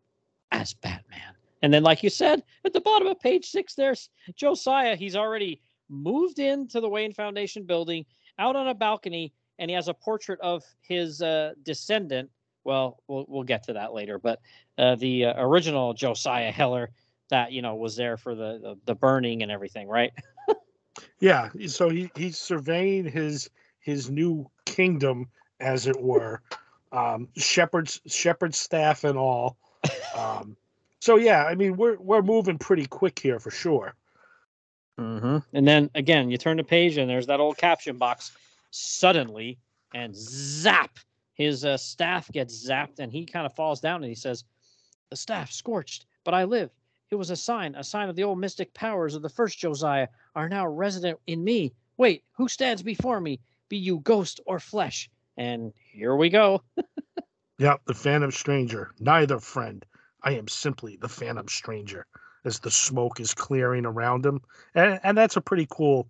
[0.53, 1.35] as Batman.
[1.65, 4.97] And then, like you said, at the bottom of page six, there's Josiah.
[4.97, 8.05] He's already moved into the Wayne Foundation building,
[8.39, 12.29] out on a balcony, and he has a portrait of his uh, descendant.
[12.65, 14.43] Well, we'll we'll get to that later, but
[14.77, 16.91] uh, the uh, original Josiah Heller
[17.31, 20.13] that you know was there for the the, the burning and everything, right?
[21.19, 21.49] yeah.
[21.67, 23.49] So he he's surveying his
[23.81, 26.43] his new kingdom, as it were,
[26.93, 29.57] um, shepherd's shepherd staff and all.
[30.17, 30.57] Um,
[31.05, 33.95] so yeah, I mean we're we're moving pretty quick here for sure.
[34.99, 35.39] Mm-hmm.
[35.53, 38.33] And then again, you turn the page and there's that old caption box.
[38.71, 39.59] Suddenly,
[39.93, 40.99] and zap,
[41.35, 44.45] his uh, staff gets zapped, and he kind of falls down and he says,
[45.11, 46.71] "The staff scorched, but I live.
[47.11, 50.09] It was a sign, a sign of the old mystic powers of the first Josiah
[50.35, 51.75] are now resident in me.
[51.99, 53.41] Wait, who stands before me?
[53.69, 56.63] Be you ghost or flesh?" And here we go.
[57.59, 58.93] yep, the Phantom Stranger.
[59.01, 59.85] Neither friend.
[60.25, 62.07] I am simply the Phantom Stranger
[62.45, 64.41] as the smoke is clearing around him.
[64.75, 66.09] And and that's a pretty cool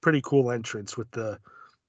[0.00, 1.38] pretty cool entrance with the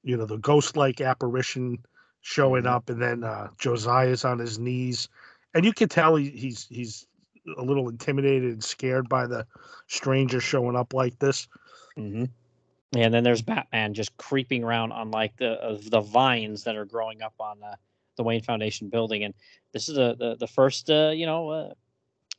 [0.04, 1.78] you know the ghost like apparition
[2.22, 2.74] showing mm-hmm.
[2.74, 5.10] up and then uh Josiah's on his knees
[5.54, 7.08] and you can tell he, he's he's
[7.58, 9.46] a little intimidated and scared by the
[9.88, 11.48] stranger showing up like this.
[11.98, 12.26] Mm-hmm.
[12.98, 16.86] And then there's Batman just creeping around on like the uh, the vines that are
[16.86, 17.76] growing up on uh,
[18.16, 19.34] the Wayne Foundation building, and
[19.72, 21.74] this is the the, the first uh, you know uh,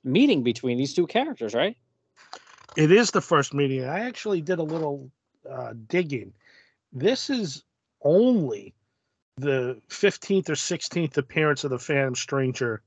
[0.04, 1.76] meeting between these two characters, right?
[2.76, 3.84] It is the first meeting.
[3.84, 5.10] I actually did a little
[5.50, 6.32] uh, digging.
[6.92, 7.62] This is
[8.02, 8.74] only
[9.36, 12.82] the 15th or 16th appearance of the Phantom Stranger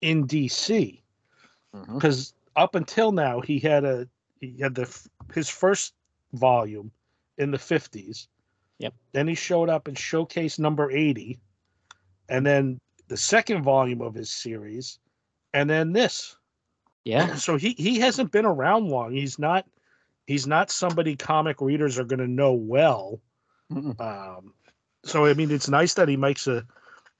[0.00, 1.00] in DC.
[1.72, 2.62] Because mm-hmm.
[2.62, 4.08] up until now, he had a
[4.40, 5.94] he had the his first
[6.32, 6.90] volume
[7.38, 8.28] in the 50s.
[8.78, 8.94] Yep.
[9.12, 11.38] Then he showed up in Showcase number 80,
[12.28, 14.98] and then the second volume of his series,
[15.52, 16.36] and then this.
[17.04, 17.36] Yeah.
[17.36, 19.12] So he he hasn't been around long.
[19.12, 19.66] He's not
[20.26, 23.20] he's not somebody comic readers are going to know well.
[23.98, 24.54] Um,
[25.04, 26.64] so I mean, it's nice that he makes a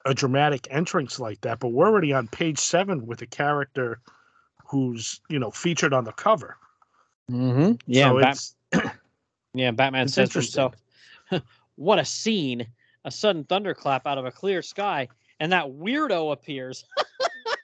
[0.05, 1.59] a dramatic entrance like that.
[1.59, 3.99] But we're already on page seven with a character
[4.65, 6.57] who's you know featured on the cover.
[7.29, 7.73] Mm-hmm.
[7.87, 8.09] Yeah.
[8.09, 8.91] So Bat-
[9.53, 9.71] yeah.
[9.71, 10.75] Batman says to himself,
[11.75, 12.67] "What a scene!
[13.05, 15.07] A sudden thunderclap out of a clear sky,
[15.39, 16.83] and that weirdo appears."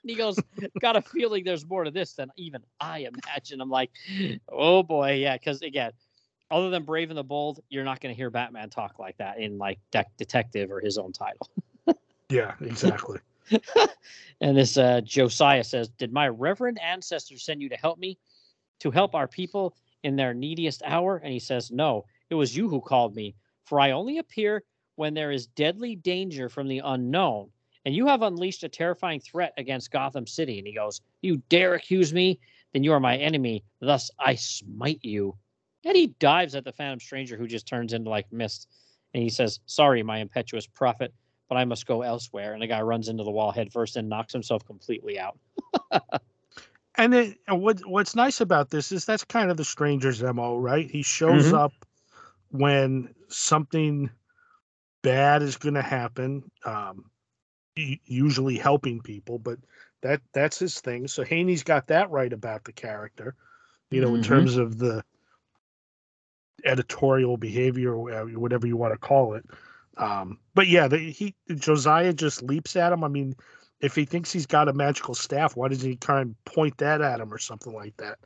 [0.04, 0.36] he goes,
[0.80, 3.60] got a feeling there's more to this than even I imagine.
[3.60, 3.90] I'm like,
[4.48, 5.36] oh boy, yeah.
[5.36, 5.92] Because again,
[6.50, 9.38] other than Brave and the Bold, you're not going to hear Batman talk like that
[9.38, 11.48] in like De- Detective or his own title.
[12.28, 13.20] yeah, exactly.
[14.40, 18.18] and this uh, Josiah says, "Did my reverend ancestors send you to help me,
[18.80, 22.68] to help our people in their neediest hour?" And he says, "No, it was you
[22.68, 24.62] who called me, for I only appear
[24.96, 27.50] when there is deadly danger from the unknown."
[27.84, 30.58] and you have unleashed a terrifying threat against Gotham City.
[30.58, 32.38] And he goes, You dare accuse me?
[32.72, 33.64] Then you are my enemy.
[33.80, 35.36] Thus I smite you.
[35.84, 38.68] And he dives at the Phantom Stranger, who just turns into like mist.
[39.14, 41.12] And he says, Sorry, my impetuous prophet,
[41.48, 42.52] but I must go elsewhere.
[42.52, 45.38] And the guy runs into the wall headfirst and knocks himself completely out.
[46.94, 50.88] and then what what's nice about this is that's kind of the stranger's MO, right?
[50.88, 51.56] He shows mm-hmm.
[51.56, 51.72] up
[52.50, 54.08] when something
[55.02, 56.50] bad is going to happen.
[56.64, 57.04] Um,
[57.76, 59.58] usually helping people, but
[60.02, 61.08] that that's his thing.
[61.08, 63.34] So Haney's got that right about the character,
[63.90, 64.16] you know, mm-hmm.
[64.16, 65.04] in terms of the
[66.64, 69.44] editorial behavior or whatever you want to call it.
[69.96, 73.04] Um, but yeah, the, he Josiah just leaps at him.
[73.04, 73.34] I mean,
[73.80, 77.00] if he thinks he's got a magical staff, why doesn't he kind of point that
[77.00, 78.18] at him or something like that?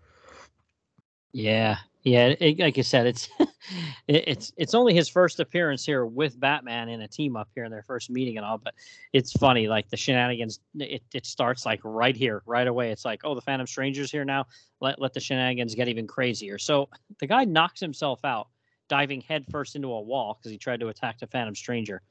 [1.33, 2.35] Yeah, yeah.
[2.39, 3.29] It, like you said, it's
[4.09, 7.71] it's it's only his first appearance here with Batman in a team up here in
[7.73, 8.59] their first meeting and all.
[8.59, 8.75] But
[9.13, 10.61] it's funny, like the shenanigans.
[10.79, 12.93] It it starts like right here, right away.
[12.93, 14.47] It's like, oh, the Phantom Stranger's here now.
[14.81, 16.59] Let let the shenanigans get even crazier.
[16.59, 16.89] So
[17.19, 18.49] the guy knocks himself out,
[18.89, 22.03] diving headfirst into a wall because he tried to attack the Phantom Stranger,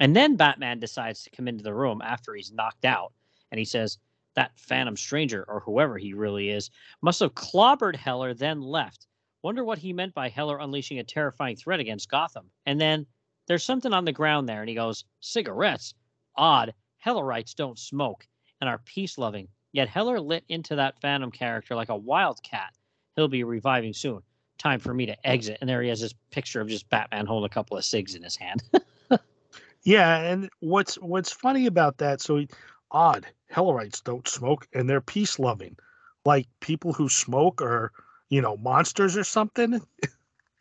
[0.00, 3.12] and then Batman decides to come into the room after he's knocked out,
[3.52, 3.98] and he says,
[4.34, 6.70] that phantom stranger, or whoever he really is,
[7.02, 9.06] must have clobbered Heller, then left.
[9.44, 12.48] Wonder what he meant by Heller unleashing a terrifying threat against Gotham.
[12.64, 13.04] And then
[13.46, 15.92] there's something on the ground there, and he goes, Cigarettes?
[16.34, 16.72] Odd.
[17.04, 18.26] Hellerites don't smoke
[18.62, 19.48] and are peace loving.
[19.72, 22.72] Yet Heller lit into that phantom character like a wildcat.
[23.16, 24.22] He'll be reviving soon.
[24.56, 25.58] Time for me to exit.
[25.60, 28.22] And there he has this picture of just Batman holding a couple of cigs in
[28.22, 28.62] his hand.
[29.82, 32.22] yeah, and what's what's funny about that?
[32.22, 32.48] So he,
[32.90, 33.26] odd.
[33.52, 35.76] Hellerites don't smoke and they're peace loving.
[36.24, 37.92] Like people who smoke are,
[38.30, 39.80] you know, monsters or something.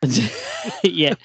[0.84, 1.16] yeah.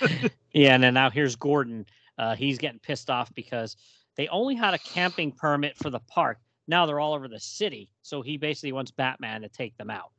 [0.52, 0.74] Yeah.
[0.74, 1.86] And then now here's Gordon.
[2.18, 3.76] Uh, he's getting pissed off because
[4.16, 6.38] They only had a camping permit for the park.
[6.66, 7.88] Now they're all over the city.
[8.02, 10.10] So he basically wants Batman to take them out.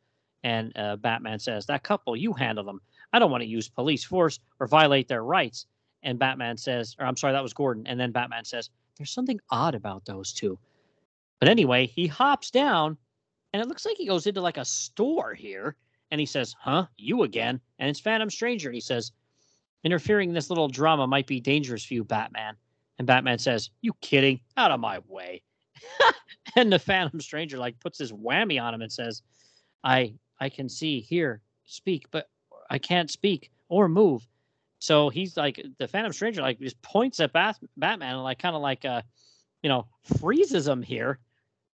[0.43, 2.81] And uh, Batman says, That couple, you handle them.
[3.13, 5.65] I don't want to use police force or violate their rights.
[6.01, 7.85] And Batman says, or I'm sorry, that was Gordon.
[7.87, 10.57] And then Batman says, There's something odd about those two.
[11.39, 12.97] But anyway, he hops down
[13.53, 15.75] and it looks like he goes into like a store here
[16.11, 16.85] and he says, Huh?
[16.97, 17.59] You again?
[17.79, 18.71] And it's Phantom Stranger.
[18.71, 19.11] He says,
[19.83, 22.55] Interfering in this little drama might be dangerous for you, Batman.
[22.97, 24.39] And Batman says, You kidding?
[24.57, 25.41] Out of my way.
[26.55, 29.21] and the Phantom Stranger like puts his whammy on him and says,
[29.83, 32.29] I I can see, hear, speak, but
[32.69, 34.27] I can't speak or move.
[34.79, 38.55] So he's like the Phantom Stranger like just points at Bat- Batman and like kind
[38.55, 39.01] of like uh
[39.61, 39.87] you know
[40.19, 41.19] freezes him here.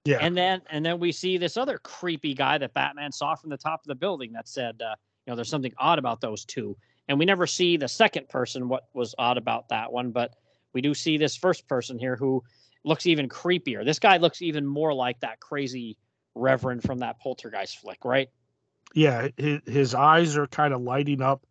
[0.06, 0.18] Yeah.
[0.20, 3.58] And then and then we see this other creepy guy that Batman saw from the
[3.58, 6.76] top of the building that said uh, you know there's something odd about those two.
[7.08, 10.36] And we never see the second person what was odd about that one, but
[10.74, 12.44] we do see this first person here who
[12.84, 13.84] looks even creepier.
[13.86, 15.98] This guy looks even more like that crazy
[16.36, 18.30] reverend from that poltergeist flick, right?
[18.94, 21.46] Yeah, his, his eyes are kind of lighting up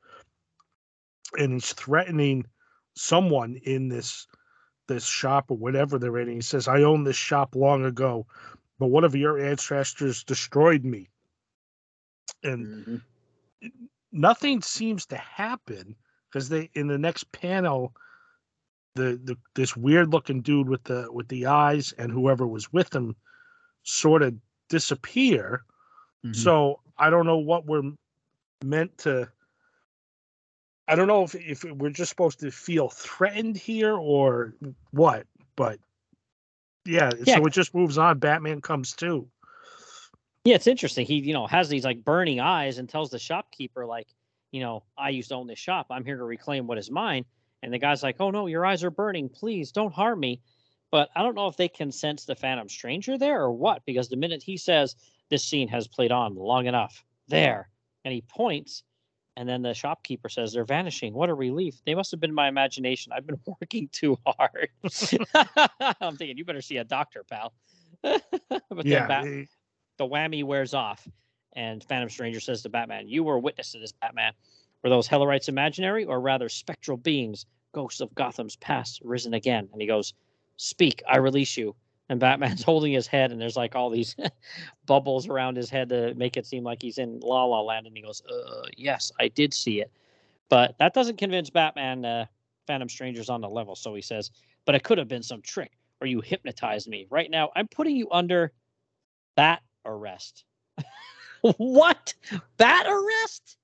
[1.38, 2.46] and he's threatening
[2.94, 4.26] someone in this
[4.90, 6.29] this shop or whatever they're in.
[6.29, 8.26] He says, I owned this shop long ago,
[8.79, 11.09] but one of your ancestors destroyed me.
[12.42, 12.96] And Mm-hmm.
[14.12, 15.94] nothing seems to happen
[16.29, 17.92] because they in the next panel
[18.96, 22.94] the, the this weird looking dude with the with the eyes and whoever was with
[22.94, 23.14] him
[23.85, 24.35] sort of
[24.68, 25.62] disappear
[26.26, 26.33] Mm-hmm.
[26.33, 27.92] so i don't know what we're
[28.64, 29.29] meant to
[30.90, 34.55] i don't know if if we're just supposed to feel threatened here or
[34.90, 35.26] what
[35.57, 35.79] but
[36.85, 37.37] yeah, Yeah.
[37.37, 39.29] so it just moves on batman comes too
[40.44, 41.05] Yeah, it's interesting.
[41.05, 44.09] He, you know, has these like burning eyes and tells the shopkeeper, like,
[44.53, 45.88] you know, I used to own this shop.
[45.90, 47.26] I'm here to reclaim what is mine.
[47.62, 49.29] And the guy's like, oh no, your eyes are burning.
[49.29, 50.40] Please don't harm me.
[50.90, 54.09] But I don't know if they can sense the Phantom Stranger there or what, because
[54.09, 54.96] the minute he says
[55.29, 57.68] this scene has played on long enough, there,
[58.07, 58.83] and he points,
[59.40, 61.14] and then the shopkeeper says they're vanishing.
[61.14, 61.81] What a relief!
[61.87, 63.11] They must have been my imagination.
[63.16, 64.68] I've been working too hard.
[65.98, 67.55] I'm thinking you better see a doctor, pal.
[68.03, 68.20] but
[68.85, 69.48] yeah then Bat-
[69.96, 71.09] the whammy wears off,
[71.55, 74.35] and Phantom Stranger says to Batman, "You were a witness to this, Batman.
[74.85, 79.81] Were those Hellerites imaginary, or rather spectral beings, ghosts of Gotham's past, risen again?" And
[79.81, 80.12] he goes,
[80.59, 81.74] "Speak, I release you."
[82.11, 84.14] And Batman's holding his head, and there's like all these
[84.87, 87.87] bubbles around his head to make it seem like he's in La La Land.
[87.87, 89.90] And he goes, uh, "Yes, I did see it,"
[90.51, 92.05] but that doesn't convince Batman.
[92.05, 92.27] Uh,
[92.66, 94.33] Phantom Stranger's on the level, so he says,
[94.66, 97.07] "But it could have been some trick, or you hypnotized me.
[97.09, 98.53] Right now, I'm putting you under
[99.37, 100.44] bat arrest."
[101.57, 102.12] what?
[102.59, 103.57] Bat arrest?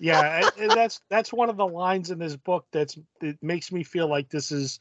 [0.00, 4.08] yeah that's that's one of the lines in this book that's it makes me feel
[4.08, 4.80] like this is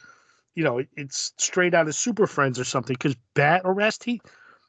[0.55, 4.21] you know it's straight out of super friends or something because bat arrest he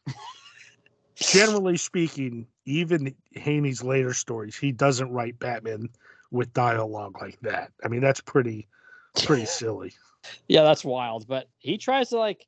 [1.16, 5.88] generally speaking even haney's later stories he doesn't write batman
[6.30, 8.66] with dialogue like that i mean that's pretty
[9.24, 9.92] pretty silly
[10.48, 11.26] Yeah, that's wild.
[11.26, 12.46] But he tries to like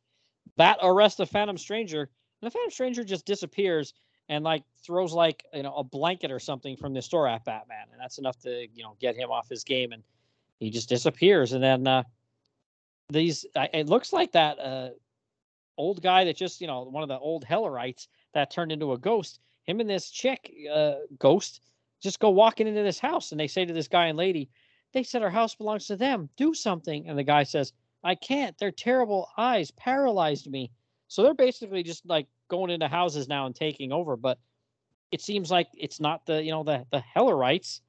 [0.57, 3.95] bat arrest the Phantom Stranger, and the Phantom Stranger just disappears
[4.29, 7.87] and like throws like you know a blanket or something from the store at Batman,
[7.93, 10.03] and that's enough to you know get him off his game, and
[10.61, 11.53] he just disappears.
[11.53, 12.03] And then uh,
[13.11, 14.91] these, it looks like that uh,
[15.77, 18.99] old guy that just you know one of the old Hellerites that turned into a
[18.99, 19.41] ghost.
[19.65, 21.61] Him and this chick uh, ghost
[22.03, 24.51] just go walking into this house, and they say to this guy and lady,
[24.93, 26.29] "They said our house belongs to them.
[26.37, 27.73] Do something." And the guy says.
[28.05, 28.57] I can't.
[28.59, 30.71] Their terrible eyes paralyzed me.
[31.09, 34.17] So they're basically just like going into houses now and taking over.
[34.17, 34.39] But
[35.11, 37.81] it seems like it's not the you know the the Hellerites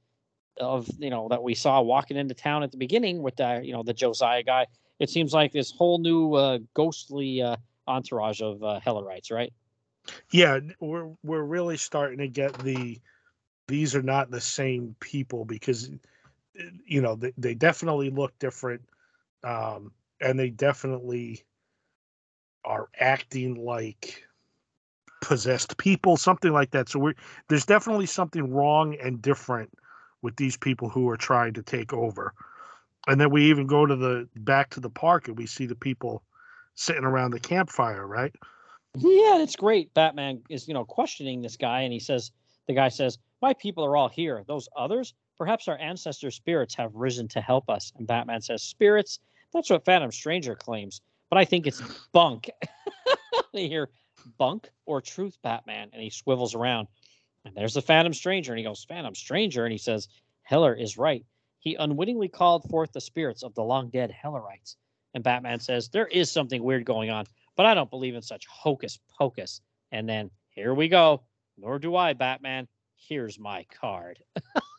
[0.57, 3.74] of you know that we saw walking into town at the beginning with the you
[3.74, 4.68] know the Josiah guy.
[4.99, 9.51] It seems like this whole new uh, ghostly uh, entourage of uh, Hellerites, right?
[10.31, 12.99] yeah we're we're really starting to get the
[13.67, 15.89] these are not the same people because
[16.59, 18.81] uh, you know they, they definitely look different
[19.43, 19.91] um
[20.21, 21.43] and they definitely
[22.63, 24.23] are acting like
[25.21, 27.15] possessed people something like that so we're
[27.47, 29.71] there's definitely something wrong and different
[30.21, 32.33] with these people who are trying to take over
[33.08, 35.76] and then we even go to the back to the park and we see the
[35.76, 36.24] people
[36.76, 38.34] sitting around the campfire right
[38.95, 39.93] Yeah, it's great.
[39.93, 42.32] Batman is, you know, questioning this guy, and he says,
[42.68, 44.43] the guy says, My people are all here.
[44.47, 47.91] Those others, perhaps our ancestor spirits have risen to help us.
[47.97, 49.20] And Batman says, Spirits?
[49.53, 51.01] That's what Phantom Stranger claims.
[51.30, 51.82] But I think it's
[52.12, 52.49] bunk.
[53.53, 53.89] they hear
[54.38, 55.89] bunk or truth, Batman.
[55.93, 56.88] And he swivels around.
[57.45, 58.51] And there's the Phantom Stranger.
[58.51, 59.66] And he goes, Phantom Stranger.
[59.66, 60.08] And he says,
[60.43, 61.26] Heller is right.
[61.66, 64.76] He unwittingly called forth the spirits of the long dead Hellerites.
[65.16, 67.26] And Batman says, There is something weird going on,
[67.57, 69.61] but I don't believe in such hocus pocus.
[69.91, 71.24] And then here we go.
[71.57, 72.68] Nor do I, Batman.
[72.95, 74.20] Here's my card.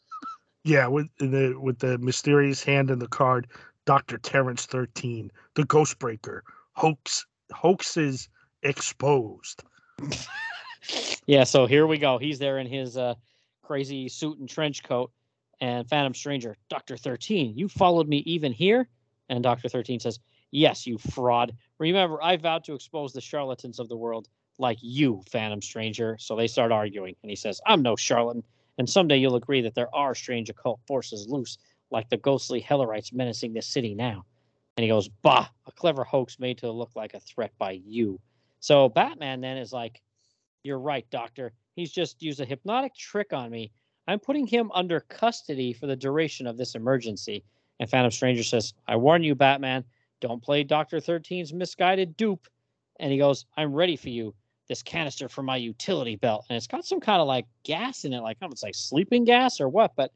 [0.65, 3.49] yeah, with the with the mysterious hand in the card,
[3.85, 4.19] Dr.
[4.19, 6.43] Terrence 13, the Ghostbreaker,
[6.75, 8.29] hoax hoaxes
[8.63, 9.65] exposed.
[11.27, 12.19] yeah, so here we go.
[12.19, 13.15] He's there in his uh,
[13.63, 15.11] crazy suit and trench coat.
[15.61, 16.97] And Phantom Stranger, Dr.
[16.97, 18.89] 13, you followed me even here?
[19.29, 19.69] And Dr.
[19.69, 21.55] 13 says, Yes, you fraud.
[21.79, 24.29] Remember, I vowed to expose the charlatans of the world
[24.59, 26.17] like you, Phantom Stranger.
[26.21, 27.17] So they start arguing.
[27.23, 28.43] And he says, I'm no charlatan.
[28.79, 31.59] And someday you'll agree that there are strange occult forces loose,
[31.91, 34.25] like the ghostly Hellerites menacing this city now.
[34.77, 38.21] And he goes, Bah, a clever hoax made to look like a threat by you.
[38.61, 40.03] So Batman then is like,
[40.63, 41.53] You're right, Doctor.
[41.75, 43.73] He's just used a hypnotic trick on me.
[44.07, 47.45] I'm putting him under custody for the duration of this emergency.
[47.81, 49.85] And Phantom Stranger says, I warn you, Batman,
[50.21, 50.99] don't play Dr.
[50.99, 52.47] 13's misguided dupe.
[53.01, 54.35] And he goes, I'm ready for you.
[54.69, 56.47] This canister for my utility belt.
[56.49, 58.63] And it's got some kind of like gas in it, like, I don't know, it's
[58.63, 59.95] like sleeping gas or what.
[59.95, 60.13] But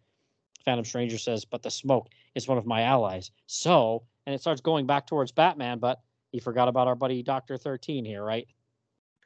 [0.65, 3.31] Phantom Stranger says, but the smoke is one of my allies.
[3.47, 6.01] So, and it starts going back towards Batman, but
[6.33, 8.47] he forgot about our buddy Doctor Thirteen here, right?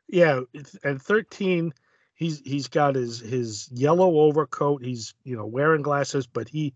[0.08, 0.40] Yeah,
[0.82, 1.72] and Thirteen,
[2.14, 4.84] he's he's got his his yellow overcoat.
[4.84, 6.74] He's you know wearing glasses, but he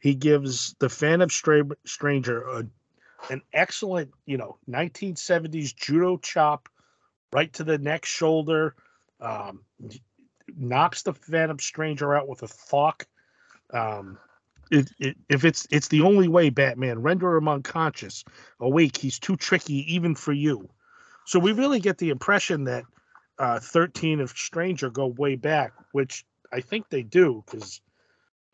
[0.00, 2.66] he gives the Phantom Stray, Stranger a,
[3.30, 6.68] an excellent you know 1970s judo chop
[7.32, 8.74] right to the neck shoulder.
[9.20, 9.60] Um,
[10.56, 13.06] knocks the Phantom Stranger out with a thock.
[13.72, 14.18] Um,
[14.70, 18.24] it, it, if it's it's the only way, Batman, render him unconscious.
[18.60, 20.68] Awake, he's too tricky even for you.
[21.24, 22.84] So we really get the impression that
[23.38, 27.80] uh, 13 of Stranger go way back, which I think they do because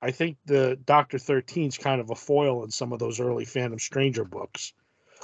[0.02, 3.78] I think the Doctor 13's kind of a foil in some of those early Phantom
[3.78, 4.72] Stranger books.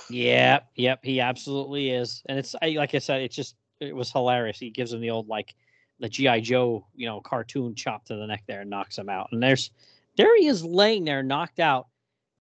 [0.08, 4.11] Yeah, yep, he absolutely is, and it's I, like I said, it's just it was
[4.11, 4.58] hilarious.
[4.58, 5.54] He gives him the old like
[6.00, 9.28] the GI Joe, you know, cartoon chop to the neck there and knocks him out.
[9.32, 9.70] And there's
[10.16, 11.88] there he is laying there knocked out.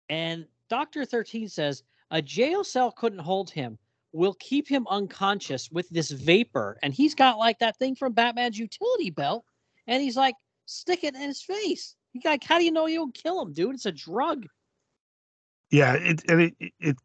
[0.09, 1.05] And Dr.
[1.05, 3.79] 13 says a jail cell couldn't hold him.
[4.15, 6.79] We'll keep him unconscious with this vapor.
[6.85, 9.45] And he's got like that thing from Batman's utility belt.
[9.89, 10.37] And he's like,
[10.67, 11.97] stick it in his face.
[12.13, 13.75] He like, how do you know you'll kill him, dude?
[13.75, 14.47] It's a drug.
[15.71, 16.97] Yeah, it and it, it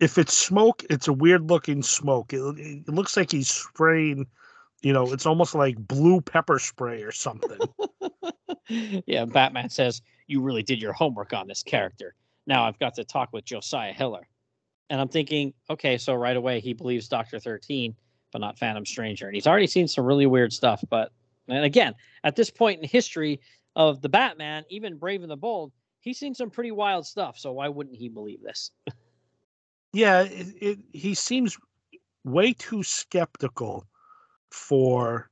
[0.00, 2.32] if it's smoke, it's a weird looking smoke.
[2.32, 4.26] It, it looks like he's spraying,
[4.80, 7.58] you know, it's almost like blue pepper spray or something.
[9.06, 12.14] yeah, Batman says, You really did your homework on this character.
[12.46, 14.26] Now I've got to talk with Josiah Heller.
[14.92, 17.96] And I'm thinking, okay, so right away he believes Doctor 13,
[18.30, 19.26] but not Phantom Stranger.
[19.26, 20.84] And he's already seen some really weird stuff.
[20.90, 21.10] But,
[21.48, 23.40] and again, at this point in history
[23.74, 27.38] of the Batman, even Brave and the Bold, he's seen some pretty wild stuff.
[27.38, 28.70] So why wouldn't he believe this?
[29.94, 31.56] yeah, it, it, he seems
[32.22, 33.86] way too skeptical
[34.50, 35.30] for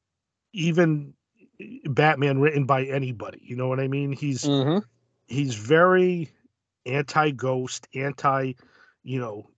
[0.55, 1.13] even
[1.85, 3.43] Batman written by anybody.
[3.43, 4.13] You know what I mean?
[4.13, 4.79] He's mm-hmm.
[5.27, 6.31] he's very
[6.87, 8.55] anti-ghost, anti,
[9.03, 9.49] you know,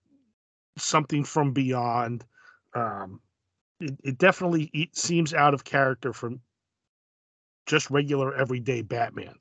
[0.77, 2.25] something from beyond.
[2.73, 3.19] Um,
[3.79, 6.39] it, it definitely it seems out of character from
[7.65, 9.35] just regular everyday Batman.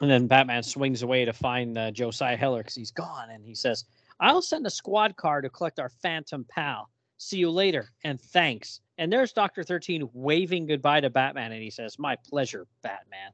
[0.00, 3.54] And then Batman swings away to find uh, Josiah Heller because he's gone, and he
[3.54, 3.84] says,
[4.18, 6.90] "I'll send a squad car to collect our Phantom pal.
[7.18, 11.70] See you later, and thanks." And there's Doctor Thirteen waving goodbye to Batman, and he
[11.70, 13.30] says, "My pleasure, Batman."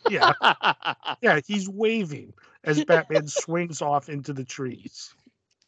[0.10, 0.32] yeah,
[1.22, 2.32] yeah, he's waving
[2.64, 5.14] as Batman swings off into the trees.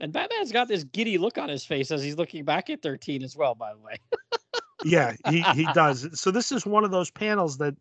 [0.00, 3.22] And Batman's got this giddy look on his face as he's looking back at Thirteen
[3.22, 3.54] as well.
[3.54, 3.96] By the way.
[4.84, 6.08] yeah, he he does.
[6.20, 7.76] So this is one of those panels that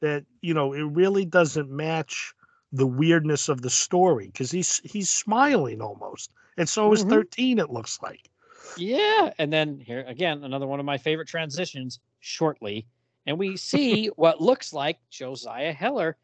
[0.00, 2.32] that you know it really doesn't match
[2.72, 7.10] the weirdness of the story because he's he's smiling almost, and so is mm-hmm.
[7.10, 7.58] Thirteen.
[7.58, 8.28] It looks like.
[8.76, 9.32] Yeah.
[9.38, 12.86] And then here again, another one of my favorite transitions shortly.
[13.26, 16.16] And we see what looks like Josiah Heller,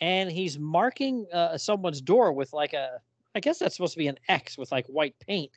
[0.00, 3.00] and he's marking uh, someone's door with like a,
[3.34, 5.50] I guess that's supposed to be an X with like white paint.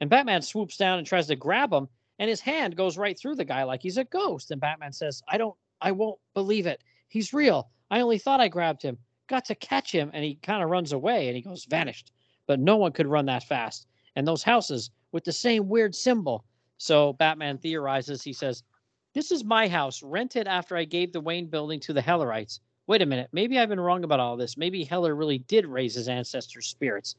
[0.00, 3.36] And Batman swoops down and tries to grab him, and his hand goes right through
[3.36, 4.50] the guy like he's a ghost.
[4.50, 6.82] And Batman says, I don't, I won't believe it.
[7.08, 7.70] He's real.
[7.90, 8.98] I only thought I grabbed him.
[9.28, 10.10] Got to catch him.
[10.12, 12.10] And he kind of runs away and he goes, vanished.
[12.46, 13.86] But no one could run that fast.
[14.16, 16.44] And those houses, with the same weird symbol.
[16.78, 18.62] So Batman theorizes, he says,
[19.14, 22.60] This is my house, rented after I gave the Wayne building to the Hellerites.
[22.86, 24.56] Wait a minute, maybe I've been wrong about all this.
[24.56, 27.16] Maybe Heller really did raise his ancestors' spirits.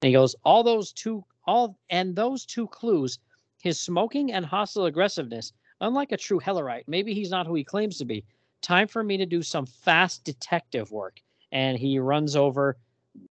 [0.00, 3.18] And he goes, All those two all and those two clues,
[3.60, 7.98] his smoking and hostile aggressiveness, unlike a true Hellerite, maybe he's not who he claims
[7.98, 8.24] to be.
[8.60, 11.20] Time for me to do some fast detective work.
[11.50, 12.76] And he runs over,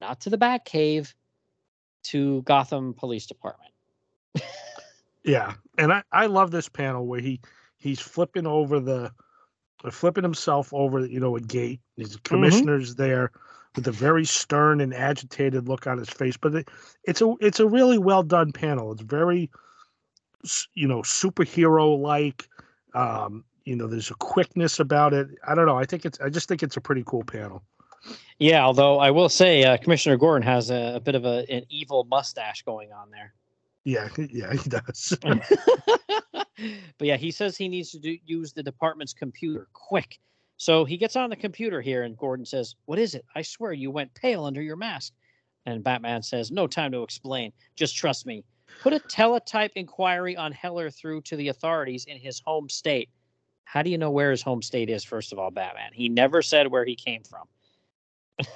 [0.00, 1.12] not to the Batcave,
[2.04, 3.72] to Gotham Police Department.
[5.24, 7.40] Yeah, and I I love this panel where he
[7.78, 9.10] he's flipping over the
[9.84, 11.80] uh, flipping himself over you know a gate.
[11.96, 13.30] His commissioner's there
[13.76, 16.36] with a very stern and agitated look on his face.
[16.36, 16.68] But it,
[17.04, 18.92] it's a it's a really well done panel.
[18.92, 19.50] It's very
[20.74, 22.48] you know superhero like.
[22.94, 25.28] Um, you know, there's a quickness about it.
[25.46, 25.78] I don't know.
[25.78, 26.20] I think it's.
[26.20, 27.62] I just think it's a pretty cool panel.
[28.38, 31.64] Yeah, although I will say uh, Commissioner Gordon has a, a bit of a, an
[31.70, 33.32] evil mustache going on there.
[33.84, 35.16] Yeah, yeah, he does.
[36.98, 40.18] but yeah, he says he needs to do, use the department's computer quick.
[40.56, 43.24] So he gets on the computer here, and Gordon says, What is it?
[43.34, 45.12] I swear you went pale under your mask.
[45.66, 47.52] And Batman says, No time to explain.
[47.74, 48.44] Just trust me.
[48.80, 53.08] Put a teletype inquiry on Heller through to the authorities in his home state.
[53.64, 55.90] How do you know where his home state is, first of all, Batman?
[55.92, 57.46] He never said where he came from.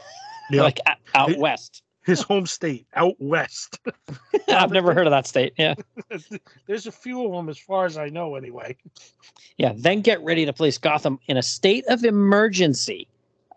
[0.50, 0.62] Yeah.
[0.62, 0.80] Like
[1.14, 1.82] out, west.
[2.08, 3.80] His home state, out west.
[4.48, 5.52] I've never heard of that state.
[5.58, 5.74] Yeah.
[6.66, 8.78] There's a few of them, as far as I know, anyway.
[9.58, 13.08] Yeah, then get ready to place Gotham in a state of emergency.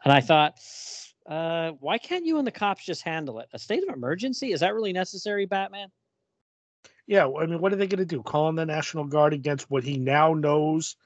[0.03, 0.59] And I thought,
[1.27, 3.47] uh, why can't you and the cops just handle it?
[3.53, 4.51] A state of emergency?
[4.51, 5.87] Is that really necessary, Batman?
[7.07, 8.21] Yeah, I mean, what are they going to do?
[8.21, 10.97] Call on the National Guard against what he now knows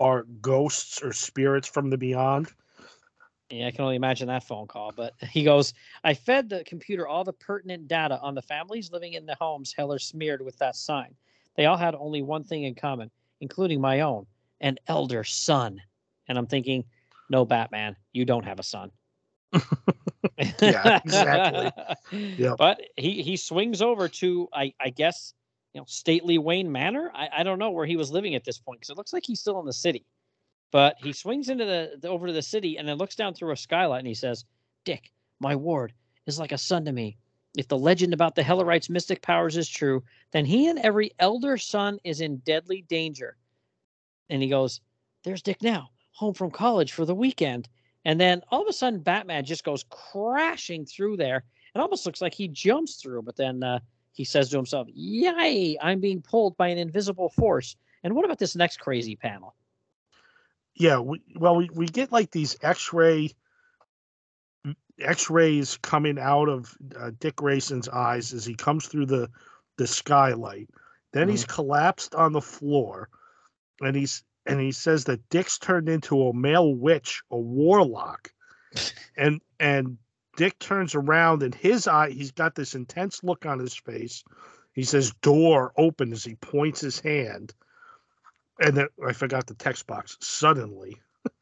[0.00, 2.48] are ghosts or spirits from the beyond?
[3.50, 4.92] Yeah, I can only imagine that phone call.
[4.94, 5.74] But he goes,
[6.04, 9.72] I fed the computer all the pertinent data on the families living in the homes
[9.76, 11.14] Heller smeared with that sign.
[11.56, 14.26] They all had only one thing in common, including my own
[14.60, 15.80] an elder son.
[16.28, 16.84] And I'm thinking,
[17.30, 18.90] no, Batman, you don't have a son.
[20.60, 21.72] Yeah, exactly.
[22.38, 22.56] Yep.
[22.58, 25.34] But he he swings over to I I guess
[25.74, 27.10] you know stately Wayne Manor.
[27.14, 29.24] I I don't know where he was living at this point because it looks like
[29.26, 30.06] he's still in the city.
[30.70, 33.52] But he swings into the, the over to the city and then looks down through
[33.52, 34.44] a skylight and he says,
[34.84, 35.10] "Dick,
[35.40, 35.94] my ward
[36.26, 37.16] is like a son to me.
[37.56, 41.56] If the legend about the Hellerites' mystic powers is true, then he and every elder
[41.56, 43.36] son is in deadly danger."
[44.28, 44.80] And he goes,
[45.22, 47.68] "There's Dick now, home from college for the weekend."
[48.04, 51.44] And then all of a sudden, Batman just goes crashing through there.
[51.74, 53.80] It almost looks like he jumps through, but then uh,
[54.12, 57.76] he says to himself, Yay, I'm being pulled by an invisible force.
[58.02, 59.54] And what about this next crazy panel?
[60.78, 63.32] Yeah, we, well, we, we get like these X-ray
[65.00, 69.28] X-rays coming out of uh, Dick Grayson's eyes as he comes through the
[69.76, 70.68] the skylight.
[71.12, 73.08] Then he's collapsed on the floor,
[73.80, 78.32] and he's and he says that Dick's turned into a male witch, a warlock,
[79.16, 79.98] and and
[80.36, 84.22] Dick turns around and his eye he's got this intense look on his face.
[84.74, 87.52] He says door open as he points his hand.
[88.60, 90.16] And then I forgot the text box.
[90.20, 90.96] Suddenly,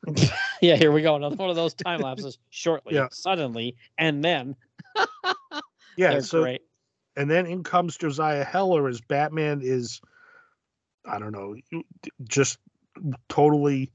[0.61, 1.17] Yeah, here we go.
[1.17, 3.09] Another one of those time lapses shortly, Yeah.
[3.11, 4.57] suddenly, and then.
[5.97, 6.11] yeah.
[6.11, 6.63] They're so great.
[7.17, 10.01] and then in comes Josiah Heller as Batman is,
[11.05, 11.57] I don't know,
[12.25, 12.59] just
[13.29, 13.93] totally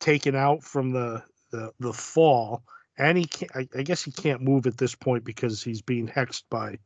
[0.00, 2.62] taken out from the the, the fall,
[2.98, 3.50] and he can't.
[3.54, 6.78] I, I guess he can't move at this point because he's being hexed by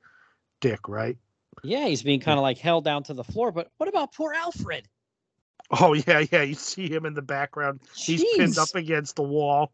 [0.60, 1.16] Dick, right?
[1.62, 3.52] Yeah, he's being kind of like held down to the floor.
[3.52, 4.88] But what about poor Alfred?
[5.70, 6.42] Oh yeah, yeah.
[6.42, 7.80] You see him in the background.
[7.94, 9.72] He's pinned up against the wall.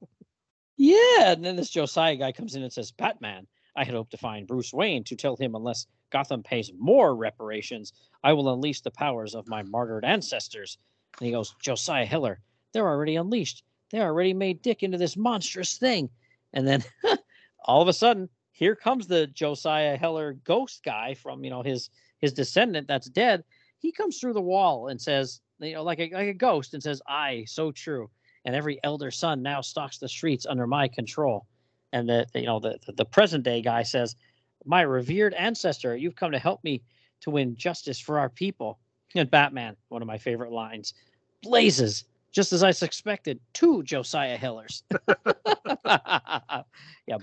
[0.77, 4.17] Yeah, and then this Josiah guy comes in and says, Batman, I had hoped to
[4.17, 8.91] find Bruce Wayne to tell him unless Gotham pays more reparations, I will unleash the
[8.91, 10.79] powers of my martyred ancestors.
[11.19, 12.41] And he goes, Josiah Heller,
[12.73, 13.63] they're already unleashed.
[13.91, 16.09] They already made Dick into this monstrous thing.
[16.53, 16.85] And then
[17.65, 21.91] all of a sudden, here comes the Josiah Heller ghost guy from, you know, his
[22.19, 23.45] his descendant that's dead.
[23.79, 26.83] He comes through the wall and says, you know, like a like a ghost and
[26.83, 28.11] says, Aye, so true
[28.45, 31.47] and every elder son now stalks the streets under my control.
[31.93, 34.17] And the you know the the present day guy says,
[34.65, 36.83] "My revered ancestor, you've come to help me
[37.23, 38.79] to win justice for our people."
[39.17, 40.95] And Batman, one of my favorite lines,
[41.43, 44.85] blazes just as I suspected, two Josiah Hellers.
[45.85, 46.63] yeah,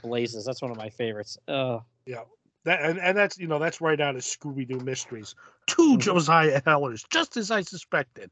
[0.01, 0.43] blazes.
[0.43, 1.37] That's one of my favorites.
[1.47, 1.79] Uh,
[2.67, 5.35] That and, and that's you know that's right out of Scooby Doo Mysteries.
[5.67, 5.99] 2 Mhm.
[5.99, 8.29] Josiah Hellers, just as I suspected.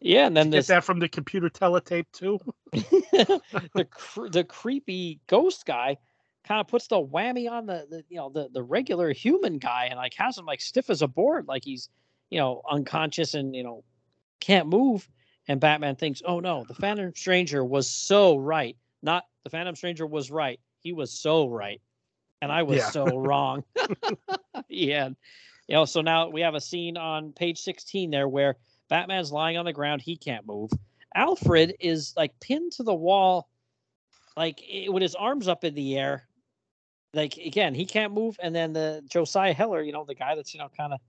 [0.02, 2.40] yeah, and then Get that from the computer teletape too.
[2.72, 5.98] the cr- the creepy ghost guy
[6.46, 9.86] kind of puts the whammy on the, the you know the the regular human guy
[9.92, 11.90] and like has him like stiff as a board like he's
[12.32, 13.84] you know unconscious and you know
[14.40, 15.08] can't move
[15.48, 20.06] and batman thinks oh no the phantom stranger was so right not the phantom stranger
[20.06, 21.80] was right he was so right
[22.44, 22.90] and i was Yeah.
[22.92, 23.64] so wrong
[24.70, 25.10] yeah
[25.68, 28.58] you know so now we have a scene on page 16 there where
[28.90, 30.70] batman's lying on the ground he can't move
[31.16, 33.48] Alfred is like pinned to the wall,
[34.36, 36.28] like i- with his arms up in the air,
[37.14, 40.56] like again, he can't move, and then the Josiah Heller, you know, the guy that's
[40.56, 41.00] you know kind of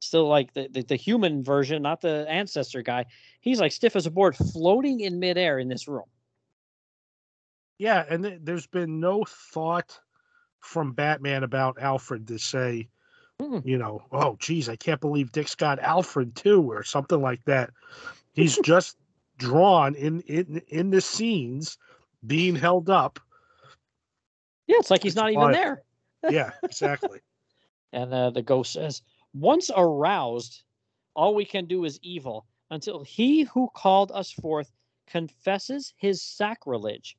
[0.00, 3.04] still like the, the, the human version, not the ancestor guy.
[3.42, 6.08] He's like stiff as a board, floating in midair in this room.
[7.76, 10.00] Yeah, and th- there's been no thought
[10.62, 12.88] from Batman about Alfred to say,
[13.40, 13.64] Mm.
[13.66, 17.70] you know, oh geez, I can't believe Dick's got Alfred too, or something like that.
[18.34, 18.96] He's just
[19.38, 21.78] drawn in in in the scenes
[22.26, 23.18] being held up.
[24.66, 25.82] Yeah, it's like he's It's not even there.
[26.30, 27.18] Yeah, exactly.
[27.92, 29.02] And uh, the ghost says,
[29.34, 30.62] Once aroused,
[31.16, 34.70] all we can do is evil until he who called us forth
[35.08, 37.16] confesses his sacrilege,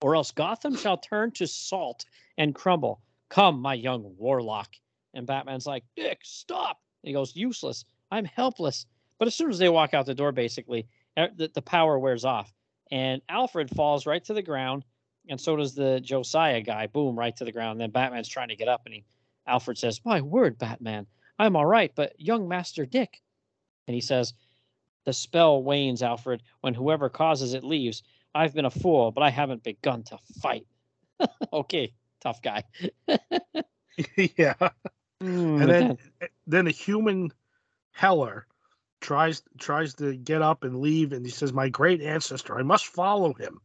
[0.00, 2.04] or else Gotham shall turn to salt
[2.38, 3.00] and crumble.
[3.28, 4.70] Come, my young warlock.
[5.14, 6.80] And Batman's like, Dick, stop.
[7.02, 7.84] And he goes, Useless.
[8.10, 8.86] I'm helpless.
[9.18, 10.86] But as soon as they walk out the door, basically,
[11.16, 12.52] the, the power wears off.
[12.90, 14.84] And Alfred falls right to the ground.
[15.28, 16.86] And so does the Josiah guy.
[16.86, 17.72] Boom, right to the ground.
[17.72, 19.04] And then Batman's trying to get up, and he
[19.46, 21.06] Alfred says, My word, Batman,
[21.38, 23.20] I'm all right, but young Master Dick.
[23.86, 24.34] And he says,
[25.04, 28.02] The spell wanes, Alfred, when whoever causes it leaves.
[28.34, 30.66] I've been a fool, but I haven't begun to fight.
[31.52, 32.64] okay, tough guy.
[34.16, 34.54] yeah.
[35.22, 35.98] Mm, and then
[36.46, 37.32] then a human
[37.92, 38.46] Heller
[39.00, 42.86] tries tries to get up and leave, and he says, "My great ancestor, I must
[42.86, 43.60] follow him."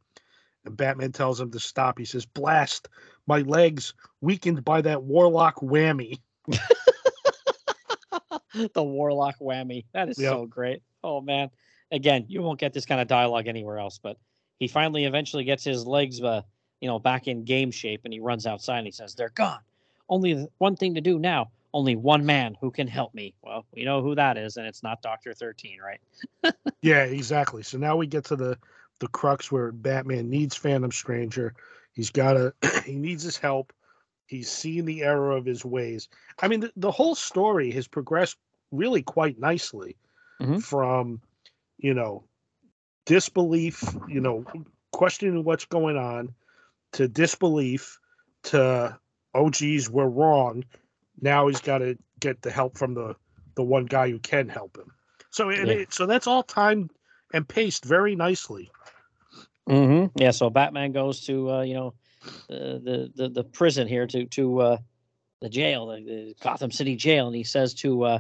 [0.66, 1.98] And Batman tells him to stop.
[1.98, 2.90] He says, "Blast
[3.26, 6.20] my legs, weakened by that warlock whammy."
[8.74, 9.86] the warlock whammy.
[9.94, 10.32] That is Yep.
[10.32, 10.84] so great.
[11.04, 11.50] Oh man.
[11.92, 14.18] Again, you won't get this kind of dialogue anywhere else, but
[14.60, 16.42] he finally eventually gets his legs uh,
[16.82, 19.60] you know, back in game shape and he runs outside and he says, They're gone.
[20.08, 21.52] Only one thing to do now.
[21.74, 23.36] Only one man who can help me.
[23.44, 26.54] Well, we know who that is, and it's not Doctor 13, right?
[26.82, 27.62] Yeah, exactly.
[27.62, 28.58] So now we get to the
[29.00, 31.54] the crux where Batman needs Phantom Stranger.
[31.94, 32.54] He's got to
[32.86, 33.74] he needs his help.
[34.28, 36.08] He's seen the error of his ways.
[36.40, 38.38] I mean, the, the whole story has progressed
[38.72, 39.98] really quite nicely
[40.42, 40.64] Mhm.
[40.64, 41.22] from,
[41.78, 42.24] you know,
[43.10, 44.46] disbelief, you know,
[44.92, 46.32] questioning what's going on,
[46.94, 48.00] to disbelief,
[48.44, 48.96] to
[49.34, 50.64] oh geez, we're wrong.
[51.20, 53.16] Now he's got to get the help from the
[53.56, 54.92] the one guy who can help him.
[55.32, 55.74] So and Yeah.
[55.74, 56.92] it, so that's all timed
[57.34, 58.70] and paced very nicely.
[59.68, 60.20] Mm-hmm.
[60.22, 60.32] Yeah.
[60.32, 61.94] So Batman goes to uh, you know
[62.48, 64.78] the, the the the prison here to to uh,
[65.42, 68.20] the jail, the, the Gotham City jail, and he says to uh,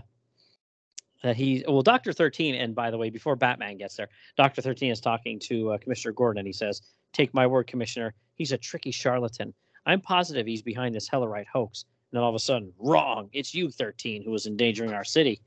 [1.23, 2.55] that he well Doctor Thirteen.
[2.55, 6.13] And by the way, before Batman gets there, Doctor Thirteen is talking to uh, Commissioner
[6.13, 6.81] Gordon, and he says,
[7.13, 9.53] "Take my word, Commissioner, he's a tricky charlatan.
[9.85, 13.29] I'm positive he's behind this Hellerite hoax." And then all of a sudden, wrong!
[13.33, 15.41] It's you, Thirteen, who is endangering our city.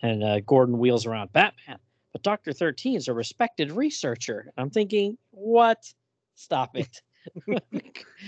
[0.00, 1.78] And uh, Gordon wheels around Batman
[2.12, 2.52] but Dr.
[2.52, 4.52] 13 is a respected researcher.
[4.56, 5.92] I'm thinking, what?
[6.34, 7.02] Stop it.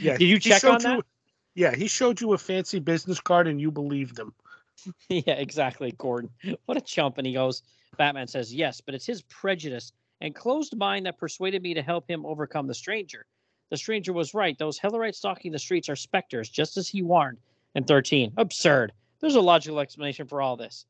[0.00, 1.04] Yeah, Did you check on that?
[1.54, 4.32] Yeah, he showed you a fancy business card and you believed him.
[5.08, 6.30] yeah, exactly, Gordon.
[6.66, 7.18] What a chump.
[7.18, 7.62] And he goes,
[7.96, 12.08] Batman says, yes, but it's his prejudice and closed mind that persuaded me to help
[12.08, 13.26] him overcome the stranger.
[13.70, 14.58] The stranger was right.
[14.58, 17.38] Those Hellerites stalking the streets are specters, just as he warned.
[17.74, 18.92] And 13, absurd.
[19.20, 20.86] There's a logical explanation for all this.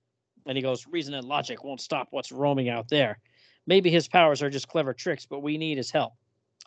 [0.47, 3.19] And he goes, reason and logic won't stop what's roaming out there.
[3.67, 6.15] Maybe his powers are just clever tricks, but we need his help.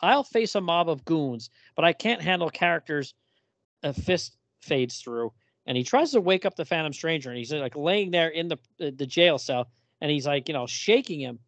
[0.00, 3.14] I'll face a mob of goons, but I can't handle characters
[3.82, 5.32] a fist fades through.
[5.66, 8.28] And he tries to wake up the Phantom Stranger, and he's uh, like laying there
[8.28, 9.68] in the the the jail cell,
[10.00, 11.38] and he's like, you know, shaking him.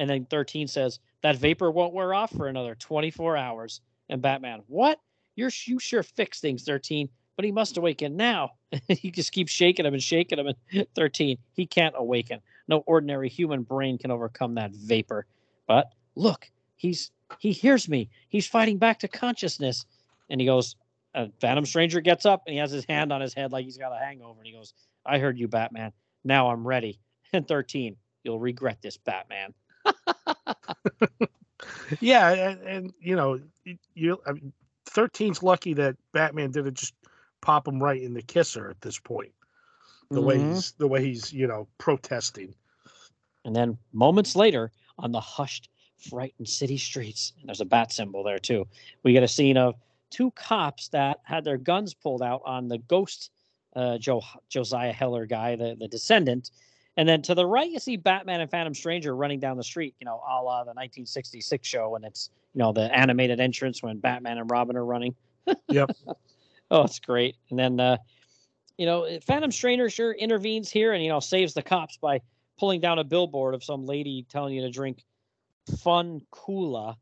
[0.00, 3.80] And then 13 says, That vapor won't wear off for another 24 hours.
[4.08, 4.98] And Batman, What?
[5.36, 8.50] You're you sure fix things, 13, but he must awaken now.
[8.88, 10.48] he just keeps shaking him and shaking him.
[10.72, 12.40] And 13, he can't awaken.
[12.66, 15.26] No ordinary human brain can overcome that vapor.
[15.66, 18.08] But look, he's he hears me.
[18.28, 19.86] He's fighting back to consciousness.
[20.30, 20.76] And he goes,
[21.14, 23.78] uh, Phantom Stranger gets up and he has his hand on his head like he's
[23.78, 24.38] got a hangover.
[24.40, 25.92] And he goes, I heard you, Batman.
[26.24, 26.98] Now I'm ready.
[27.32, 27.94] And 13,
[28.24, 29.54] you'll regret this, Batman.
[32.00, 33.40] Yeah, and, and you know,
[33.94, 34.52] you I mean,
[34.88, 36.94] 13's lucky that Batman didn't just
[37.40, 39.32] pop him right in the kisser at this point.
[40.10, 40.54] The way Mhm.
[40.54, 42.54] he's the way he's, you know, protesting.
[43.44, 48.22] And then moments later, on the hushed, frightened city streets, and there's a bat symbol
[48.24, 48.66] there too,
[49.02, 49.74] we get a scene of
[50.10, 53.30] two cops that had their guns pulled out on the ghost
[53.76, 56.50] uh, Joe, Josiah Heller guy, the, the descendant.
[56.96, 59.94] And then to the right, you see Batman and Phantom Stranger running down the street,
[60.00, 61.94] you know, a la the 1966 show.
[61.94, 65.14] And it's, you know, the animated entrance when Batman and Robin are running.
[65.68, 65.90] Yep.
[66.70, 67.36] oh, it's great.
[67.48, 67.96] And then, uh,
[68.76, 72.20] you know, Phantom Stranger sure intervenes here and, you know, saves the cops by
[72.58, 75.02] pulling down a billboard of some lady telling you to drink
[75.78, 76.96] fun cola.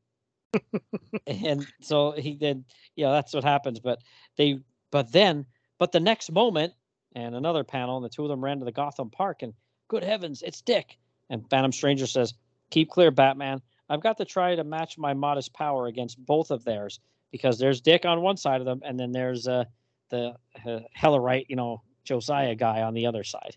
[1.27, 2.65] And so he did,
[2.97, 3.81] you know, that's what happens.
[3.81, 4.01] But
[4.37, 5.47] they But then,
[5.79, 6.73] but the next moment,
[7.15, 9.55] and another panel, and the two of them ran to the Gotham Park, and
[9.89, 10.99] good heavens, it's Dick.
[11.31, 12.35] And Phantom Stranger says,
[12.71, 13.61] Keep clear, Batman.
[13.89, 17.81] I've got to try to match my modest power against both of theirs because there's
[17.81, 19.65] Dick on one side of them, and then there's uh,
[20.11, 20.35] the
[20.67, 23.57] uh, Hellerite, you know, Josiah guy on the other side.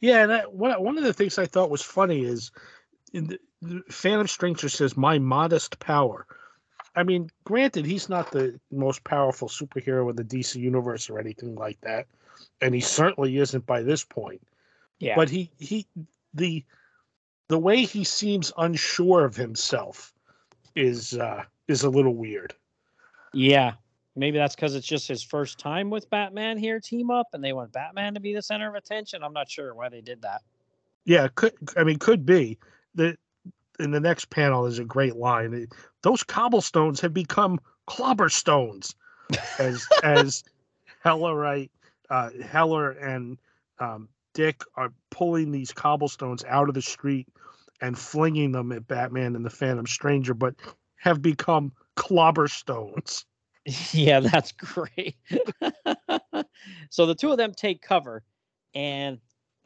[0.00, 2.50] Yeah, and I, one one of the things I thought was funny is
[3.12, 3.38] in the
[3.90, 6.26] Phantom Stranger says my modest power.
[6.94, 11.54] I mean, granted, he's not the most powerful superhero in the DC universe or anything
[11.54, 12.06] like that,
[12.60, 14.42] and he certainly isn't by this point.
[14.98, 15.14] Yeah.
[15.16, 15.86] But he he
[16.34, 16.64] the
[17.48, 20.12] the way he seems unsure of himself
[20.74, 22.54] is uh is a little weird.
[23.32, 23.74] Yeah.
[24.16, 27.52] Maybe that's because it's just his first time with Batman here, team up, and they
[27.52, 29.22] want Batman to be the center of attention.
[29.22, 30.42] I'm not sure why they did that.
[31.04, 32.58] Yeah, could I mean could be
[32.96, 33.16] the
[33.78, 35.66] in the next panel is a great line.
[36.02, 38.94] Those cobblestones have become clobber stones,
[39.58, 40.44] as as
[41.04, 41.70] Hellerite,
[42.10, 43.38] uh, Heller and
[43.78, 47.28] um, Dick are pulling these cobblestones out of the street
[47.80, 50.54] and flinging them at Batman and the Phantom Stranger, but
[50.96, 53.24] have become clobberstones.
[53.92, 55.16] yeah, that's great.
[56.90, 58.22] so the two of them take cover,
[58.74, 59.18] and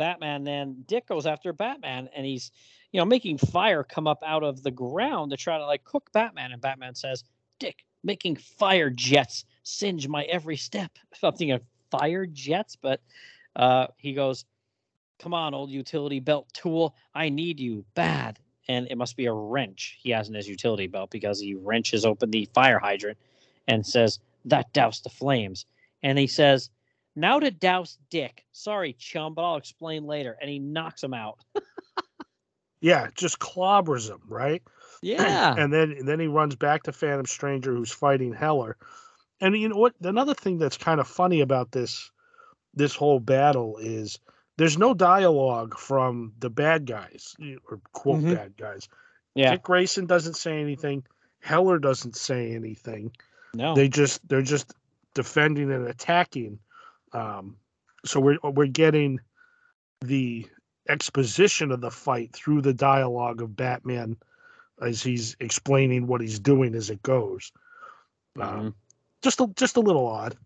[0.02, 2.50] Batman then Dick goes after Batman, and he's
[2.90, 6.10] you know making fire come up out of the ground to try to like cook
[6.12, 7.22] Batman, and Batman says,
[7.60, 13.00] "Dick, making fire jets singe my every step." Something of fire jets, but
[13.54, 14.44] uh, he goes,
[15.20, 19.32] "Come on, old utility belt tool, I need you bad." And it must be a
[19.32, 23.18] wrench he has in his utility belt because he wrenches open the fire hydrant
[23.68, 25.66] and says, That doused the flames.
[26.02, 26.70] And he says,
[27.14, 28.44] Now to douse Dick.
[28.52, 30.36] Sorry, chum, but I'll explain later.
[30.40, 31.38] And he knocks him out.
[32.80, 34.62] yeah, just clobbers him, right?
[35.02, 35.54] Yeah.
[35.58, 38.76] and then and then he runs back to Phantom Stranger who's fighting Heller.
[39.40, 39.94] And you know what?
[40.02, 42.10] Another thing that's kind of funny about this
[42.74, 44.18] this whole battle is
[44.56, 47.34] there's no dialogue from the bad guys
[47.70, 48.34] or quote mm-hmm.
[48.34, 48.88] bad guys.
[49.34, 49.52] Yeah.
[49.52, 51.04] Dick Grayson doesn't say anything.
[51.40, 53.12] Heller doesn't say anything.
[53.54, 53.74] No.
[53.74, 54.72] They just they're just
[55.14, 56.58] defending and attacking.
[57.12, 57.56] Um,
[58.04, 59.20] so we're we're getting
[60.00, 60.46] the
[60.88, 64.16] exposition of the fight through the dialogue of Batman
[64.80, 67.52] as he's explaining what he's doing as it goes.
[68.36, 68.58] Mm-hmm.
[68.58, 68.74] Um,
[69.22, 70.36] just a just a little odd.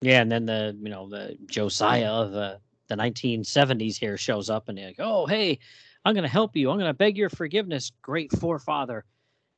[0.00, 4.68] Yeah, and then the you know the Josiah of the the 1970s here shows up
[4.68, 5.58] and they're like, oh hey,
[6.04, 6.70] I'm gonna help you.
[6.70, 9.04] I'm gonna beg your forgiveness, great forefather.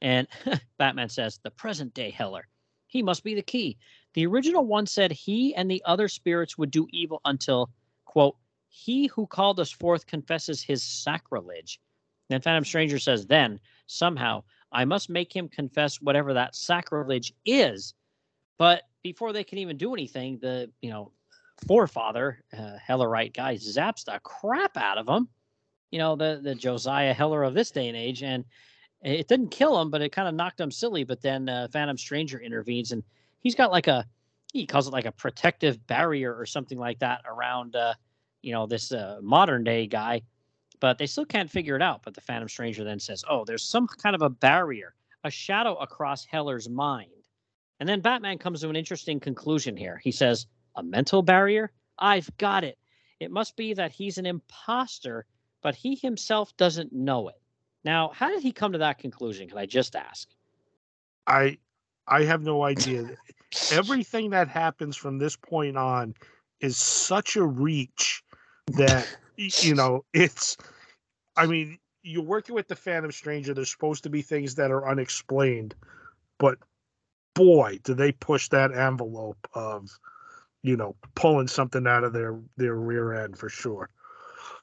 [0.00, 0.28] And
[0.78, 2.46] Batman says, the present day Heller.
[2.86, 3.76] He must be the key.
[4.14, 7.70] The original one said he and the other spirits would do evil until,
[8.04, 8.36] quote,
[8.68, 11.80] he who called us forth confesses his sacrilege.
[12.28, 17.94] Then Phantom Stranger says, then, somehow, I must make him confess whatever that sacrilege is.
[18.58, 21.12] But before they can even do anything, the, you know,
[21.66, 25.28] forefather, uh, Hellerite guy, zaps the crap out of him.
[25.90, 28.22] You know, the, the Josiah Heller of this day and age.
[28.22, 28.44] And
[29.02, 31.04] it didn't kill him, but it kind of knocked him silly.
[31.04, 33.02] But then uh, Phantom Stranger intervenes, and
[33.40, 34.06] he's got like a
[34.52, 37.94] he calls it like a protective barrier or something like that around uh,
[38.42, 40.22] you know this uh, modern day guy.
[40.80, 42.02] But they still can't figure it out.
[42.04, 45.74] But the Phantom Stranger then says, "Oh, there's some kind of a barrier, a shadow
[45.76, 47.10] across Heller's mind."
[47.80, 50.00] And then Batman comes to an interesting conclusion here.
[50.02, 51.72] He says, "A mental barrier?
[51.98, 52.78] I've got it.
[53.18, 55.26] It must be that he's an imposter,
[55.62, 57.40] but he himself doesn't know it."
[57.84, 59.48] Now, how did he come to that conclusion?
[59.48, 60.28] Can I just ask?
[61.26, 61.58] I
[62.08, 63.16] I have no idea.
[63.72, 66.14] Everything that happens from this point on
[66.60, 68.22] is such a reach
[68.68, 69.06] that
[69.36, 70.56] you know it's
[71.36, 74.88] I mean, you're working with the Phantom Stranger, there's supposed to be things that are
[74.88, 75.74] unexplained,
[76.38, 76.58] but
[77.34, 79.88] boy, do they push that envelope of
[80.62, 83.88] you know, pulling something out of their their rear end for sure.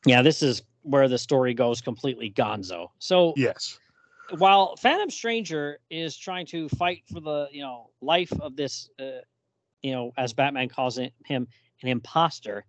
[0.05, 2.89] Yeah, this is where the story goes completely gonzo.
[2.99, 3.79] So yes,
[4.37, 9.21] while Phantom Stranger is trying to fight for the you know life of this, uh,
[9.81, 11.47] you know, as Batman calls it, him
[11.81, 12.65] an imposter,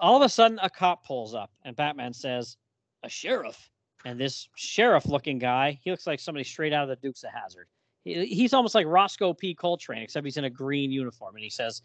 [0.00, 2.56] all of a sudden a cop pulls up and Batman says,
[3.02, 3.70] "A sheriff."
[4.04, 7.66] And this sheriff-looking guy, he looks like somebody straight out of the Dukes of Hazzard.
[8.04, 9.54] He, he's almost like Rosco P.
[9.54, 11.34] Coltrane, except he's in a green uniform.
[11.34, 11.82] And he says,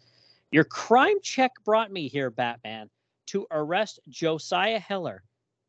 [0.52, 2.88] "Your crime check brought me here, Batman."
[3.26, 5.22] to arrest Josiah Heller,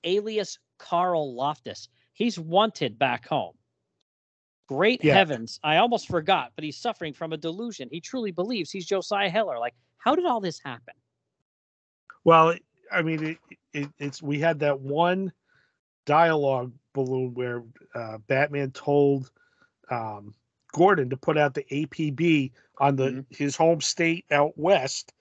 [0.03, 1.89] alias Carl Loftus.
[2.15, 3.53] He's wanted back home.
[4.67, 5.13] Great yeah.
[5.13, 5.59] heavens.
[5.63, 7.87] I almost forgot, but he's suffering from a delusion.
[7.91, 9.59] He truly believes he's Josiah Heller.
[9.59, 10.95] Like, how did all this happen?
[12.23, 12.55] Well,
[12.91, 13.37] I mean, it,
[13.73, 15.31] it, it's we had that one
[16.05, 17.63] dialogue balloon where
[17.93, 19.29] uh, Batman told
[19.91, 20.33] um,
[20.73, 23.25] Gordon to put out the APB on the Mhm.
[23.35, 25.13] his home state out west.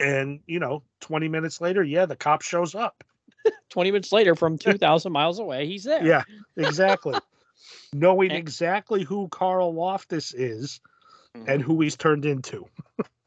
[0.00, 3.04] And you know, 20 minutes later, yeah, the cop shows up.
[3.70, 6.04] 20 minutes later, from 2,000 miles away, he's there.
[6.04, 6.22] Yeah,
[6.56, 7.14] exactly.
[7.92, 10.80] Knowing And- exactly who Carl Loftus is
[11.46, 12.66] and who he's turned into.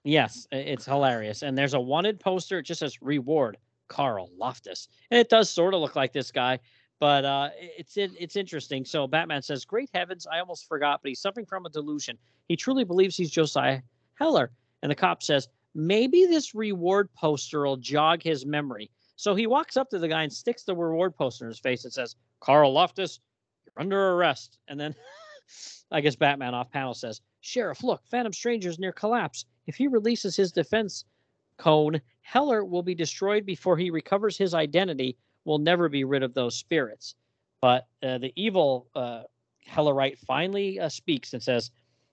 [0.04, 1.42] Yes, it's hilarious.
[1.42, 2.60] And there's a wanted poster.
[2.60, 3.58] It just says reward
[3.88, 4.88] Carl Loftus.
[5.10, 6.60] And it does sort of look like this guy,
[7.00, 8.86] but uh, it's in, it's interesting.
[8.86, 12.18] So Batman says, Great heavens, I almost forgot, but he's suffering from a delusion.
[12.48, 13.82] He truly believes he's Josiah
[14.16, 14.52] Heller.
[14.84, 18.92] And the cop says, Maybe this reward poster will jog his memory.
[19.16, 21.84] So he walks up to the guy and sticks the reward poster in his face
[21.86, 23.20] and says, Carl Loftus,
[23.66, 24.60] you're under arrest.
[24.68, 24.94] And then
[25.92, 29.46] I guess Batman off panel says, Sheriff, look, Phantom Stranger's near collapse.
[29.68, 31.06] If he releases his defense
[31.58, 35.16] cone, Heller will be destroyed before he recovers his identity.
[35.46, 37.16] We'll never be rid of those spirits.
[37.62, 39.24] But uh, the evil uh,
[39.70, 41.72] Hellerite finally uh, speaks and says,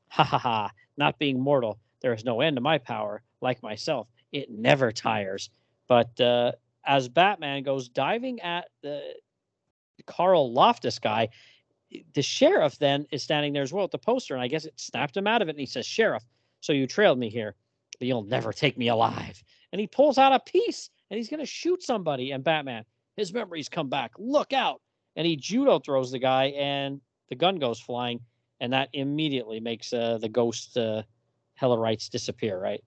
[0.08, 0.70] "Ha ha ha!
[0.98, 3.22] Not being mortal, there is no end to my power.
[3.40, 5.50] Like myself, it never tires."
[5.88, 6.52] But uh,
[6.84, 9.14] as Batman goes diving at the
[10.06, 11.28] Carl Loftus guy,
[12.14, 14.78] the sheriff then is standing there as well at the poster, and I guess it
[14.80, 15.52] snapped him out of it.
[15.52, 16.24] And he says, "Sheriff,
[16.60, 17.54] so you trailed me here,
[17.98, 21.46] but you'll never take me alive." And he pulls out a piece, and he's gonna
[21.46, 22.32] shoot somebody.
[22.32, 22.84] And Batman,
[23.16, 24.12] his memories come back.
[24.18, 24.80] Look out!
[25.16, 28.20] And he judo throws the guy, and the gun goes flying,
[28.60, 31.02] and that immediately makes uh, the ghost uh,
[31.60, 32.58] Hellerites disappear.
[32.58, 32.82] Right?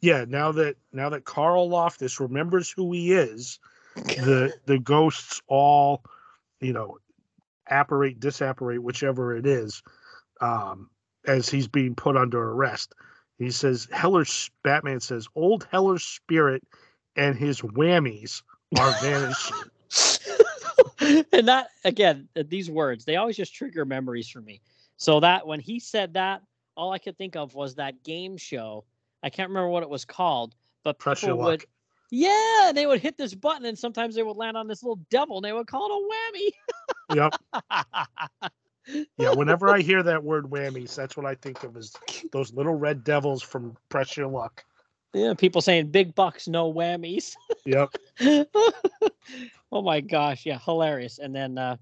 [0.00, 3.58] Yeah, now that now that Carl Loftus remembers who he is,
[3.94, 6.02] the the ghosts all,
[6.60, 6.98] you know,
[7.68, 9.82] apparate, disapparate, whichever it is,
[10.40, 10.88] um,
[11.26, 12.94] as he's being put under arrest.
[13.38, 16.62] He says Heller's Batman says old Heller's spirit
[17.16, 18.42] and his whammies
[18.78, 19.56] are vanishing.
[21.32, 24.60] and that again, these words they always just trigger memories for me.
[24.96, 26.42] So that when he said that,
[26.76, 28.84] all I could think of was that game show.
[29.22, 31.46] I can't remember what it was called, but pressure your luck.
[31.46, 31.64] would,
[32.10, 35.36] yeah, they would hit this button, and sometimes they would land on this little devil,
[35.36, 36.50] and they would call it a whammy.
[37.16, 38.52] Yep.
[39.18, 39.32] yeah.
[39.34, 41.92] Whenever I hear that word whammies, that's what I think of as
[42.32, 44.64] those little red devils from Pressure Luck.
[45.14, 47.36] yeah, people saying big bucks, no whammies.
[47.64, 47.94] Yep.
[49.72, 51.18] oh my gosh, yeah, hilarious.
[51.18, 51.76] And then uh,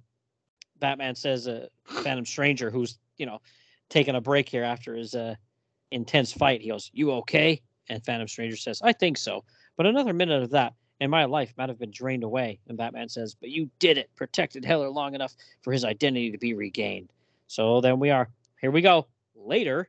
[0.79, 3.41] Batman says, uh, "Phantom Stranger, who's you know
[3.89, 5.35] taking a break here after his uh,
[5.91, 9.45] intense fight, he goes, "You okay?" And Phantom Stranger says, "I think so,
[9.77, 12.59] but another minute of that." And my life might have been drained away.
[12.67, 16.39] And Batman says, But you did it, protected Heller long enough for his identity to
[16.39, 17.13] be regained.
[17.47, 18.29] So then we are,
[18.61, 19.89] here we go, later.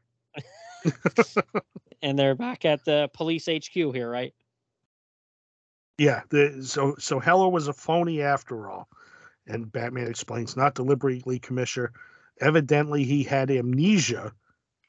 [2.02, 4.34] and they're back at the police HQ here, right?
[5.98, 8.88] Yeah, the, so so Heller was a phony after all,
[9.48, 11.92] and Batman explains not deliberately, Commissioner.
[12.40, 14.32] Evidently, he had amnesia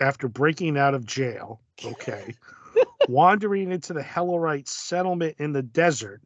[0.00, 1.60] after breaking out of jail.
[1.84, 2.34] Okay,
[3.08, 6.20] wandering into the Hellerite settlement in the desert,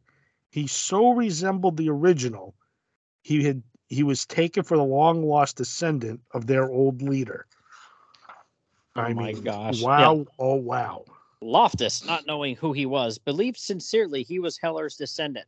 [0.49, 2.55] he so resembled the original,
[3.21, 7.45] he had he was taken for the long lost descendant of their old leader.
[8.95, 9.81] Oh I my mean, gosh.
[9.81, 10.25] Wow!
[10.39, 11.05] Oh wow!
[11.41, 15.47] Loftus, not knowing who he was, believed sincerely he was Heller's descendant.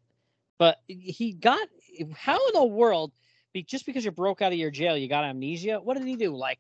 [0.58, 1.68] But he got
[2.16, 3.12] how in the world?
[3.54, 5.80] Be, just because you broke out of your jail, you got amnesia.
[5.80, 6.36] What did he do?
[6.36, 6.60] Like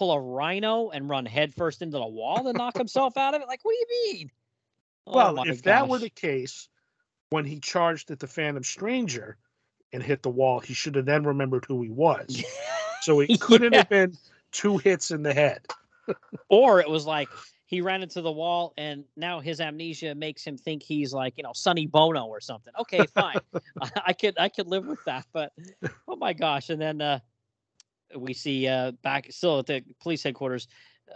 [0.00, 3.48] pull a rhino and run headfirst into the wall to knock himself out of it?
[3.48, 4.30] Like what do you mean?
[5.06, 6.70] Oh Well, my if that were the case,
[7.28, 9.36] when he charged at the Phantom Stranger
[9.92, 12.42] and hit the wall, he should have then remembered who he was.
[13.02, 13.78] So it couldn't Yeah.
[13.78, 14.18] have been
[14.52, 15.66] two hits in the head.
[16.50, 17.30] or it was like
[17.64, 21.42] he ran into the wall and now his amnesia makes him think he's like you
[21.42, 22.74] know Sonny Bono or something.
[22.78, 23.40] Okay, fine,
[23.80, 25.24] I, I could I could live with that.
[25.32, 25.54] But
[26.06, 26.68] oh my gosh!
[26.68, 27.20] And then uh,
[28.16, 30.68] we see uh, back still at the police headquarters.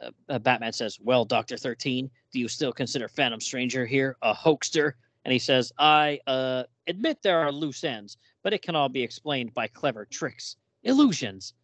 [0.02, 4.34] Uh, uh, Batman says, "Well, Doctor Thirteen, do you still consider Phantom Stranger here a
[4.34, 4.92] hoaxster?"
[5.24, 9.02] And he says, "I uh, admit there are loose ends, but it can all be
[9.02, 11.54] explained by clever tricks, illusions."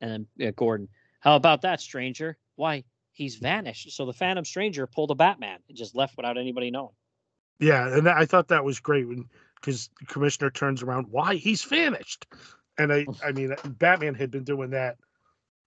[0.00, 0.88] And uh, Gordon,
[1.20, 2.36] how about that, stranger?
[2.56, 3.92] Why, he's vanished.
[3.92, 6.94] So the Phantom Stranger pulled a Batman and just left without anybody knowing.
[7.60, 9.28] Yeah, and I thought that was great when
[9.64, 12.26] because commissioner turns around, why he's vanished,
[12.78, 14.96] and I I mean Batman had been doing that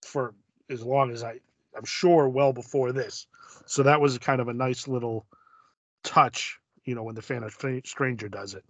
[0.05, 0.33] for
[0.69, 1.39] as long as I
[1.75, 3.27] I'm sure well before this,
[3.65, 5.27] so that was kind of a nice little
[6.03, 8.63] touch, you know, when the Phantom Stra- Stranger does it.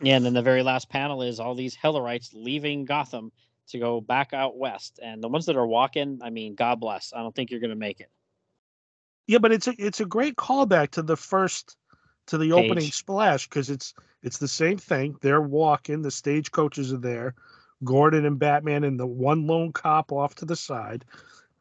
[0.00, 3.32] Yeah, and then the very last panel is all these Hellerites leaving Gotham
[3.68, 4.98] to go back out west.
[5.02, 7.12] And the ones that are walking, I mean, God bless.
[7.14, 8.10] I don't think you're going to make it.
[9.26, 11.76] Yeah, but it's a it's a great callback to the first
[12.26, 15.16] to the opening splash because it's it's the same thing.
[15.20, 17.34] They're walking, the stagecoaches are there.
[17.84, 21.04] Gordon and Batman and the one lone cop off to the side,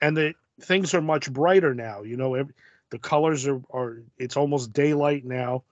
[0.02, 2.02] and the things are much brighter now.
[2.04, 2.54] You know, every,
[2.90, 5.64] the colors are are it's almost daylight now,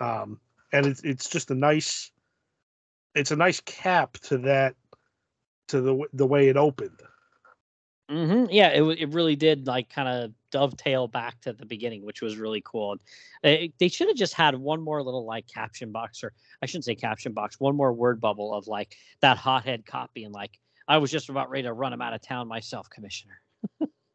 [0.00, 0.40] um,
[0.72, 2.10] and it's it's just a nice,
[3.14, 4.74] it's a nice cap to that,
[5.68, 7.00] to the the way it opened.
[8.12, 12.20] Hmm Yeah, it it really did like kind of dovetail back to the beginning, which
[12.20, 12.96] was really cool.
[13.42, 16.84] They, they should have just had one more little like caption box, or I shouldn't
[16.84, 20.98] say caption box, one more word bubble of like that hothead copy, and like I
[20.98, 23.40] was just about ready to run him out of town myself, Commissioner.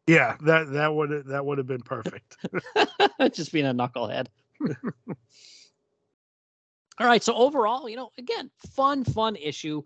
[0.06, 2.38] Yeah, that that would that would have been perfect.
[3.32, 4.28] just being a knucklehead.
[7.00, 9.82] All right, so overall, you know, again, fun, fun issue.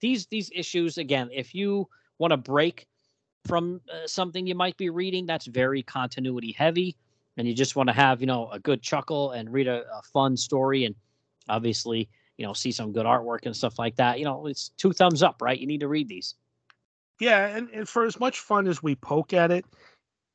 [0.00, 1.88] These these issues, again, if you
[2.18, 2.86] want to break
[3.46, 6.96] from uh, something you might be reading that's very continuity heavy,
[7.36, 10.02] and you just want to have, you know, a good chuckle and read a, a
[10.12, 10.94] fun story, and
[11.48, 14.92] obviously, you know, see some good artwork and stuff like that, you know, it's two
[14.92, 15.58] thumbs up, right?
[15.58, 16.34] You need to read these.
[17.20, 19.64] Yeah, and, and for as much fun as we poke at it,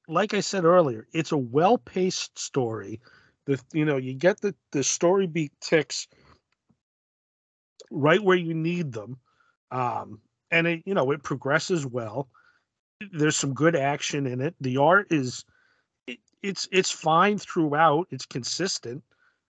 [0.08, 3.00] like I said earlier, it's a well-paced story.
[3.46, 6.08] The you know you get the the story beat ticks
[7.90, 9.18] right where you need them,
[9.72, 10.20] um,
[10.52, 12.30] and it you know it progresses well.
[13.12, 14.56] There's some good action in it.
[14.62, 15.46] The art is
[16.08, 18.08] it, it's it's fine throughout.
[18.12, 19.04] It's consistent.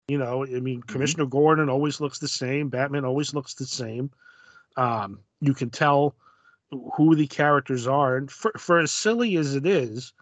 [0.08, 2.68] You know, I mean, Commissioner Gordon always looks the same.
[2.68, 4.10] Batman always looks the same.
[4.76, 6.14] Um, you can tell
[6.70, 10.12] who the characters are, and for for as silly as it is,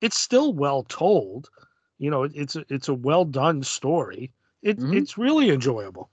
[0.00, 1.50] it's still well told.
[1.98, 4.32] You know, it- it's a, it's a well done story.
[4.62, 4.94] It, Mhm.
[4.96, 6.10] It's really enjoyable.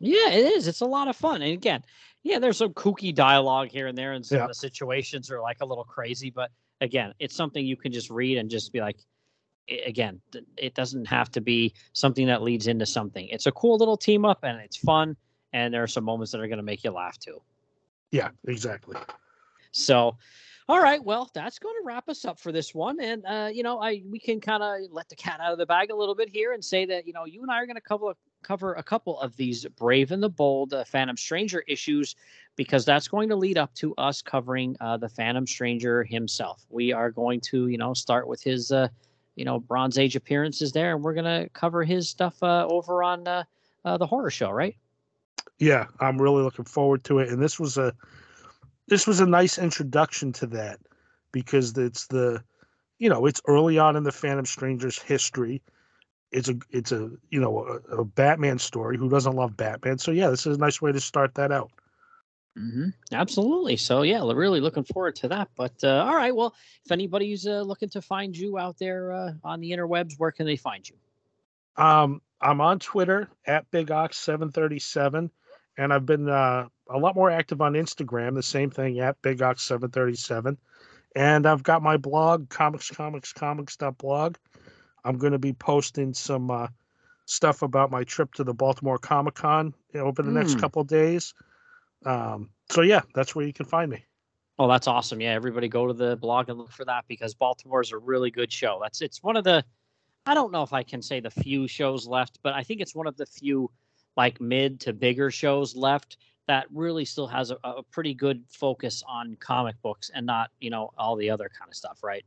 [0.00, 0.66] Yeah, it is.
[0.68, 1.40] It's a lot of fun.
[1.42, 1.82] And again,
[2.24, 4.44] yeah, there's some kooky dialogue here and there, and some Yeah.
[4.44, 6.30] of the situations are like a little crazy.
[6.30, 6.50] But
[6.80, 8.96] again, it's something you can just read and just be like,
[9.86, 10.20] again,
[10.56, 13.28] it doesn't have to be something that leads into something.
[13.28, 15.16] It's a cool little team up, and it's fun.
[15.52, 17.40] And there are some moments that are going to make you laugh too.
[18.10, 18.96] Yeah, exactly.
[19.70, 20.16] So,
[20.68, 23.00] all right, well, that's going to wrap us up for this one.
[23.00, 25.66] And uh, you know, I we can kind of let the cat out of the
[25.66, 27.76] bag a little bit here and say that you know you and I are going
[27.76, 28.14] to cover
[28.44, 32.14] cover a couple of these Brave and the Bold uh, Phantom Stranger issues
[32.56, 36.64] because that's going to lead up to us covering uh, the Phantom Stranger himself.
[36.70, 38.88] We are going to you know start with his uh,
[39.34, 43.02] you know Bronze Age appearances there, and we're going to cover his stuff uh, over
[43.02, 43.44] on uh,
[43.84, 44.76] uh, the horror show, right?
[45.58, 47.28] Yeah, I'm really looking forward to it.
[47.28, 47.94] And this was a
[48.86, 50.78] this was a nice introduction to that
[51.32, 52.42] because it's the
[52.98, 55.62] you know it's early on in the Phantom Stranger's history.
[56.34, 58.98] It's a it's a you know a, a Batman story.
[58.98, 59.98] Who doesn't love Batman?
[59.98, 61.70] So yeah, this is a nice way to start that out.
[62.58, 62.88] Mm-hmm.
[63.12, 63.76] Absolutely.
[63.76, 65.48] So yeah, really looking forward to that.
[65.56, 66.54] But uh, all right, well,
[66.84, 70.44] if anybody's uh, looking to find you out there uh, on the interwebs, where can
[70.44, 70.96] they find you?
[71.82, 75.30] Um, I'm on Twitter at Big Ox 737,
[75.78, 78.34] and I've been uh, a lot more active on Instagram.
[78.34, 80.58] The same thing at Big Ox 737,
[81.16, 84.36] and I've got my blog comics comics comics.blog.
[85.04, 86.68] I'm going to be posting some uh,
[87.26, 90.60] stuff about my trip to the Baltimore Comic Con over the next Mm.
[90.60, 91.34] couple of days.
[92.04, 94.04] Um, so yeah, that's where you can find me.
[94.58, 95.20] Oh, that's awesome.
[95.20, 98.52] Yeah, everybody go to the blog and look for that because Baltimore's a really good
[98.52, 98.78] show.
[98.82, 99.64] That's it's one of the
[100.26, 102.94] I don't know if I can say the few shows left, but I think it's
[102.94, 103.70] one of the few
[104.16, 109.02] like mid to bigger shows left that really still has a, a pretty good focus
[109.08, 112.24] on comic books and not, you know, all the other kind of stuff, right?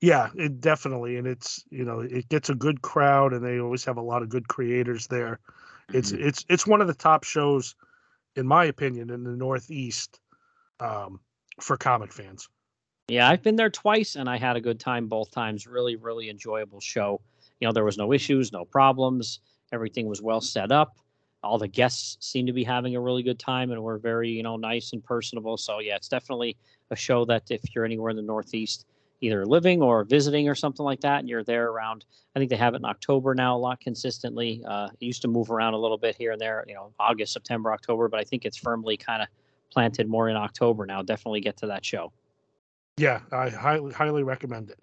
[0.00, 3.84] Yeah, it definitely, and it's you know it gets a good crowd, and they always
[3.84, 5.40] have a lot of good creators there.
[5.92, 6.18] It's Mhm.
[6.20, 7.74] it's it's one of the top shows,
[8.36, 10.20] in my opinion, in the Northeast,
[10.80, 11.20] um,
[11.60, 12.48] for comic fans.
[13.08, 15.66] Yeah, I've been there twice and I had a good time both times.
[15.66, 17.20] Really, really enjoyable show.
[17.60, 19.40] You know, there was no issues, no problems.
[19.72, 20.96] Everything was well set up.
[21.42, 24.42] All the guests seemed to be having a really good time and were very, you
[24.42, 25.56] know, nice and personable.
[25.56, 26.56] So yeah, it's definitely
[26.90, 28.86] a show that if you're anywhere in the Northeast,
[29.20, 32.04] either living or visiting or something like that, and you're there around,
[32.34, 34.62] I think they have it in October now a lot consistently.
[34.66, 37.32] Uh, it used to move around a little bit here and there, you know, August,
[37.32, 39.28] September, October, but I think it's firmly kind of
[39.70, 41.02] planted more in October now.
[41.02, 42.12] Definitely get to that show.
[42.96, 44.78] Yeah, I highly highly recommend it.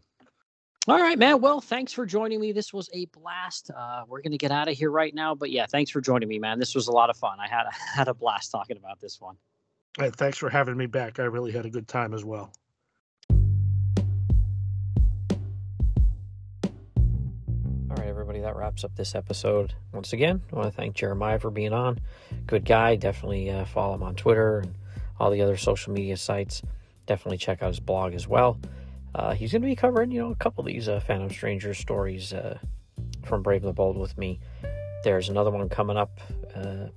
[0.87, 1.41] All right, man.
[1.41, 2.53] Well, thanks for joining me.
[2.53, 3.69] This was a blast.
[3.75, 6.39] Uh, we're gonna get out of here right now, but yeah, thanks for joining me,
[6.39, 6.59] man.
[6.59, 7.39] This was a lot of fun.
[7.39, 7.65] I had
[7.95, 9.35] had a blast talking about this one.
[9.99, 11.19] And thanks for having me back.
[11.19, 12.53] I really had a good time as well.
[18.37, 19.73] Everybody, that wraps up this episode.
[19.93, 21.99] Once again, I want to thank Jeremiah for being on.
[22.45, 22.95] Good guy.
[22.95, 24.75] Definitely uh, follow him on Twitter and
[25.19, 26.61] all the other social media sites.
[27.07, 28.59] Definitely check out his blog as well.
[29.15, 31.73] Uh, he's going to be covering, you know, a couple of these uh, Phantom Stranger
[31.73, 32.59] stories uh,
[33.25, 34.39] from Brave and the Bold with me.
[35.03, 36.19] There's another one coming up
[36.55, 36.89] uh,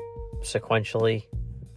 [0.42, 1.24] sequentially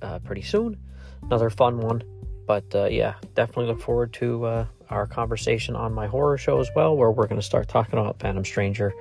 [0.01, 0.78] uh, pretty soon.
[1.22, 2.03] another fun one.
[2.45, 7.09] But yeah, definitely look forward to our conversation on my horror show as well, where
[7.09, 8.93] we're going to start talking about Phantom Stranger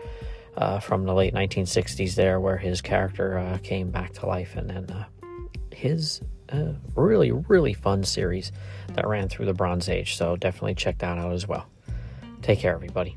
[0.56, 4.68] uh, from the late 1960s, there, where his character uh, came back to life, and
[4.68, 5.04] then uh,
[5.70, 8.52] his uh, really, really fun series
[8.94, 10.16] that ran through the Bronze Age.
[10.16, 11.66] So definitely check that out as well.
[12.42, 13.16] Take care, everybody.